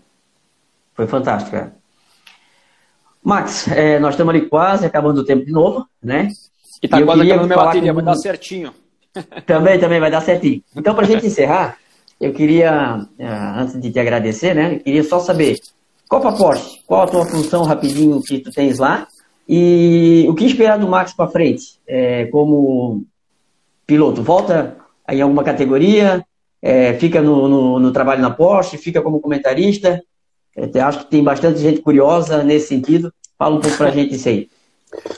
[0.93, 1.73] Foi fantástico, é.
[3.23, 6.29] Max, é, nós estamos ali quase acabando o tempo de novo, né?
[6.83, 7.95] Que tá quase acabando minha bateria, com...
[7.95, 8.75] vai dar certinho.
[9.47, 10.61] Também, também vai dar certinho.
[10.77, 11.79] Então, para a gente encerrar,
[12.21, 15.57] eu queria, eh, antes de te agradecer, né, eu queria só saber,
[16.09, 19.07] Copa Porsche, qual a tua função rapidinho que tu tens lá
[19.49, 23.07] e o que esperar do Max para frente, é, como
[23.87, 24.23] piloto?
[24.23, 24.77] Volta
[25.09, 26.25] em alguma categoria,
[26.61, 30.03] é, fica no, no, no, trabalho na Porsche, fica como comentarista?
[30.57, 33.13] É, acho que tem bastante gente curiosa nesse sentido.
[33.39, 34.49] Fala um pouco para a gente isso aí.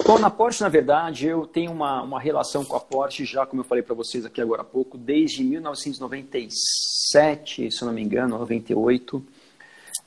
[0.07, 3.61] Bom, na Porsche, na verdade, eu tenho uma, uma relação com a Porsche já, como
[3.61, 9.23] eu falei para vocês aqui agora há pouco, desde 1997, se não me engano, 98.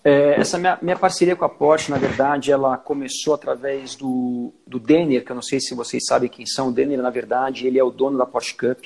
[0.04, 4.80] É, essa minha, minha, parceria com a Porsche, na verdade, ela começou através do, do
[4.80, 6.70] Denner, que eu não sei se vocês sabem quem são.
[6.70, 8.80] O Denner, na verdade, ele é o dono da Porsche Cup.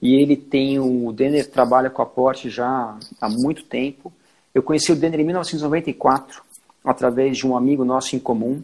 [0.00, 4.12] E ele tem o, o Denner trabalha com a Porsche já há muito tempo.
[4.54, 6.42] Eu conheci o Denner em 1994,
[6.82, 8.62] através de um amigo nosso em comum.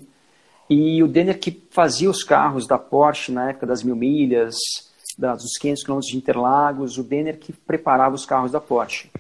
[0.69, 4.57] E o Denner que fazia os carros da Porsche na época das mil milhas,
[5.17, 9.11] das, dos 500 km de Interlagos, o Denner que preparava os carros da Porsche.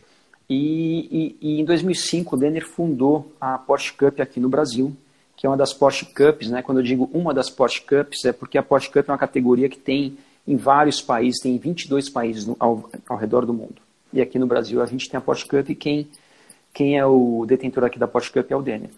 [0.48, 4.96] E, e, e, em 2005 o Denner fundou a Porsche Cup aqui no Brasil,
[5.36, 6.48] que é uma das Porsche Cups.
[6.48, 6.62] Né?
[6.62, 9.68] Quando eu digo uma das Porsche Cups, é porque a Porsche Cup é uma categoria
[9.68, 10.16] que tem
[10.46, 13.76] em vários países, tem 22 países no, ao, ao redor do mundo.
[14.12, 16.08] E aqui no Brasil a gente tem a Porsche Cup e quem,
[16.72, 18.90] quem é o detentor aqui da Porsche Cup é o Denner.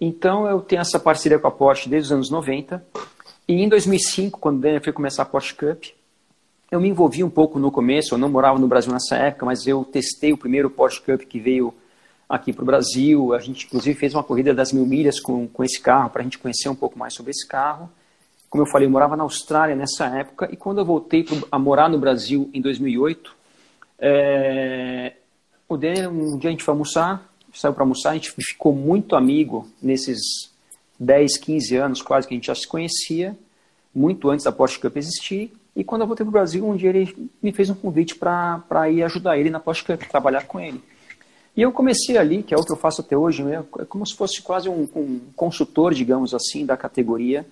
[0.00, 2.84] Então eu tenho essa parceria com a Porsche desde os anos 90.
[3.48, 5.84] E em 2005, quando o Denner foi começar a Porsche Cup,
[6.74, 9.64] eu me envolvi um pouco no começo, eu não morava no Brasil nessa época, mas
[9.64, 11.72] eu testei o primeiro Porsche Cup que veio
[12.28, 13.32] aqui para o Brasil.
[13.32, 16.24] A gente, inclusive, fez uma corrida das mil milhas com, com esse carro, para a
[16.24, 17.88] gente conhecer um pouco mais sobre esse carro.
[18.50, 21.58] Como eu falei, eu morava na Austrália nessa época, e quando eu voltei pro, a
[21.60, 23.36] morar no Brasil em 2008,
[24.00, 25.12] é,
[25.68, 29.14] o Denner, um dia a gente foi almoçar, saiu para almoçar, a gente ficou muito
[29.14, 30.18] amigo nesses
[30.98, 33.36] 10, 15 anos quase que a gente já se conhecia,
[33.94, 36.90] muito antes da Porsche Cup existir, e quando eu voltei para o Brasil, um dia
[36.90, 40.80] ele me fez um convite para ir ajudar ele na Porsche trabalhar com ele.
[41.56, 43.64] E eu comecei ali, que é o que eu faço até hoje, né?
[43.78, 47.46] é como se fosse quase um, um consultor, digamos assim, da categoria.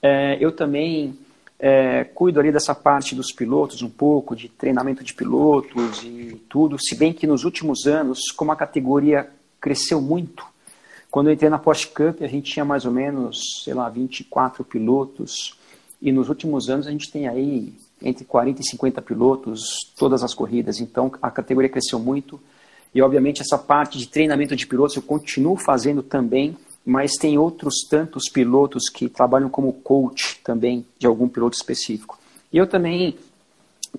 [0.00, 1.16] É, eu também
[1.58, 6.76] é, cuido ali dessa parte dos pilotos, um pouco de treinamento de pilotos e tudo,
[6.80, 9.28] se bem que nos últimos anos, como a categoria
[9.60, 10.44] cresceu muito,
[11.08, 14.64] quando eu entrei na Porsche Cup, a gente tinha mais ou menos, sei lá, 24
[14.64, 15.56] pilotos,
[16.02, 17.72] e nos últimos anos a gente tem aí
[18.02, 19.62] entre 40 e 50 pilotos
[19.96, 20.80] todas as corridas.
[20.80, 22.40] Então a categoria cresceu muito.
[22.92, 27.86] E obviamente essa parte de treinamento de pilotos eu continuo fazendo também, mas tem outros
[27.88, 32.18] tantos pilotos que trabalham como coach também de algum piloto específico.
[32.52, 33.16] E eu também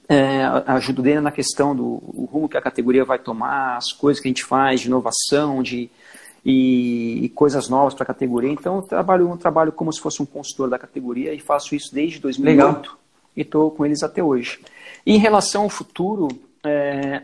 [0.09, 1.95] é, ajudo dele na questão do
[2.29, 5.89] rumo que a categoria vai tomar, as coisas que a gente faz de inovação, de
[6.45, 8.51] e, e coisas novas para a categoria.
[8.51, 11.93] Então, eu trabalho, eu trabalho como se fosse um consultor da categoria e faço isso
[11.93, 12.97] desde 2008 Legal.
[13.35, 14.59] e estou com eles até hoje.
[15.05, 16.27] E em relação ao futuro,
[16.63, 17.23] é,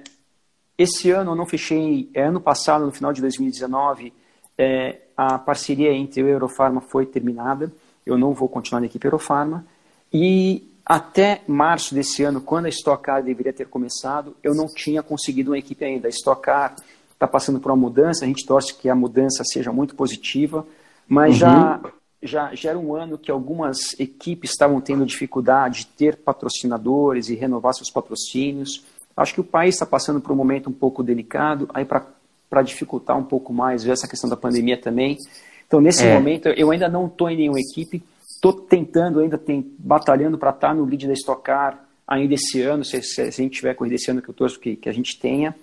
[0.77, 4.13] esse ano eu não fechei, é, ano passado, no final de 2019,
[4.57, 7.71] é, a parceria entre eu e a Eurofarma foi terminada.
[8.05, 9.65] Eu não vou continuar na equipe Eurofarma.
[10.11, 15.03] E até março desse ano, quando a Stock Car deveria ter começado, eu não tinha
[15.03, 16.07] conseguido uma equipe ainda.
[16.07, 16.75] A Stock Car
[17.19, 20.65] está passando por uma mudança, a gente torce que a mudança seja muito positiva,
[21.05, 21.39] mas uhum.
[21.39, 21.81] já,
[22.23, 27.35] já, já era um ano que algumas equipes estavam tendo dificuldade de ter patrocinadores e
[27.35, 28.85] renovar seus patrocínios.
[29.17, 33.17] Acho que o país está passando por um momento um pouco delicado, aí para dificultar
[33.17, 35.17] um pouco mais essa questão da pandemia também.
[35.67, 36.13] Então, nesse é.
[36.13, 40.69] momento, eu ainda não estou em nenhuma equipe, estou tentando, ainda tem, batalhando para estar
[40.69, 43.95] tá no lead da Stock Car ainda esse ano, se, se, a gente tiver corrida
[43.95, 45.53] esse ano que eu torço que, que a gente tenha.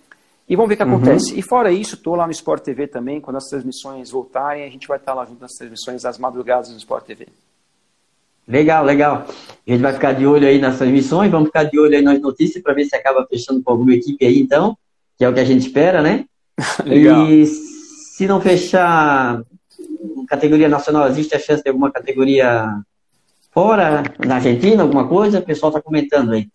[0.49, 0.97] E vamos ver o que uhum.
[0.97, 1.33] acontece.
[1.33, 1.39] Uhum.
[1.39, 4.87] E fora isso, estou lá no Sport TV também, quando as transmissões voltarem, a gente
[4.87, 7.27] vai estar lá junto nas transmissões das madrugadas no Sport TV.
[8.47, 9.27] Legal, legal.
[9.27, 12.21] A gente vai ficar de olho aí nas transmissões, vamos ficar de olho aí nas
[12.21, 14.79] notícias para ver se acaba fechando com alguma equipe aí, então,
[15.19, 16.27] que é o que a gente espera, né?
[16.87, 17.27] legal.
[17.29, 19.43] E se não fechar
[20.29, 22.69] categoria nacional, existe a chance de alguma categoria
[23.51, 25.41] fora, na Argentina, alguma coisa?
[25.41, 26.49] O pessoal está comentando aí.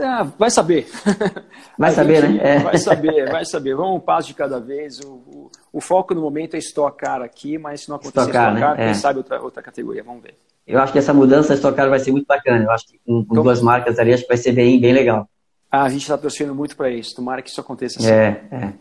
[0.00, 0.86] Ah, vai saber.
[1.78, 2.56] Vai saber, gente, né?
[2.56, 2.58] É.
[2.58, 3.74] Vai saber, vai saber.
[3.74, 4.98] Vamos um passo de cada vez.
[5.00, 8.76] O, o, o foco no momento é estocar aqui, mas se não acontecer estocar, estocar
[8.76, 8.82] né?
[8.82, 8.94] quem é.
[8.94, 10.02] sabe outra, outra categoria.
[10.02, 10.36] Vamos ver.
[10.66, 12.64] Eu acho que essa mudança estocar vai ser muito bacana.
[12.64, 14.92] Eu acho que com, com então, duas marcas ali, acho que vai ser bem, bem
[14.92, 15.28] legal.
[15.70, 17.14] Ah, a gente está torcendo muito para isso.
[17.14, 18.10] Tomara que isso aconteça assim.
[18.10, 18.72] É, é.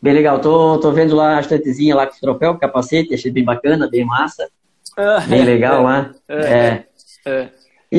[0.00, 0.40] Bem legal.
[0.40, 4.04] Tô, tô vendo lá a estantezinha lá com o troféu, capacete, achei bem bacana, bem
[4.04, 4.48] massa.
[4.96, 6.10] Ah, bem legal é, lá.
[6.28, 6.84] É.
[7.26, 7.50] é.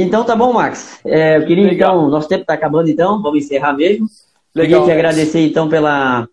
[0.01, 0.03] É.
[0.03, 0.99] Então tá bom, Max.
[1.05, 1.97] É, eu queria Legal.
[1.97, 4.07] então, nosso tempo está acabando então, vamos encerrar mesmo.
[4.55, 6.27] Legal, queria te agradecer então pela,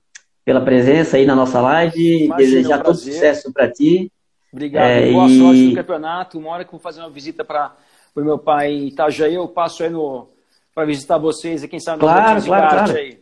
[0.44, 4.10] pela presença aí na nossa live, Imagina, desejar um todo sucesso para ti.
[4.52, 5.38] Obrigado, é, boa e...
[5.38, 6.38] sorte no campeonato.
[6.38, 7.74] Uma hora que eu vou fazer uma visita para
[8.14, 10.28] o meu pai em Itajaí, eu passo aí no
[10.74, 12.96] para visitar vocês e quem sabe claro, claro, claro.
[12.96, 13.18] aí.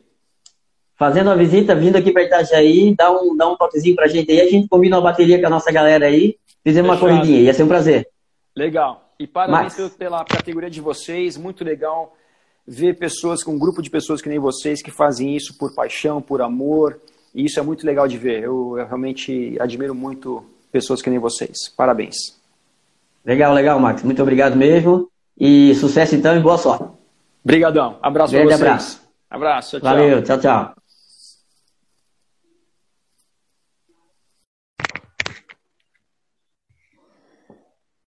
[0.96, 4.32] fazendo uma visita, vindo aqui para Itajaí, dá um, dá um toquezinho para a gente
[4.32, 7.52] aí, a gente combina uma bateria com a nossa galera aí, fizemos uma corridinha, ia
[7.52, 8.08] ser um prazer.
[8.56, 9.11] Legal.
[9.22, 9.94] E parabéns Max.
[9.94, 12.16] pela categoria de vocês, muito legal
[12.66, 16.42] ver pessoas, um grupo de pessoas que nem vocês, que fazem isso por paixão, por
[16.42, 17.00] amor,
[17.32, 18.42] e isso é muito legal de ver.
[18.42, 21.68] Eu, eu realmente admiro muito pessoas que nem vocês.
[21.76, 22.16] Parabéns.
[23.24, 24.02] Legal, legal, Max.
[24.02, 25.08] Muito obrigado mesmo.
[25.38, 26.84] E sucesso então e boa sorte.
[27.44, 27.98] Obrigadão.
[28.02, 28.60] Abraço para vocês.
[28.60, 29.02] abraço.
[29.30, 29.80] Abraço.
[29.80, 30.81] Tchau, Valeu, tchau, tchau.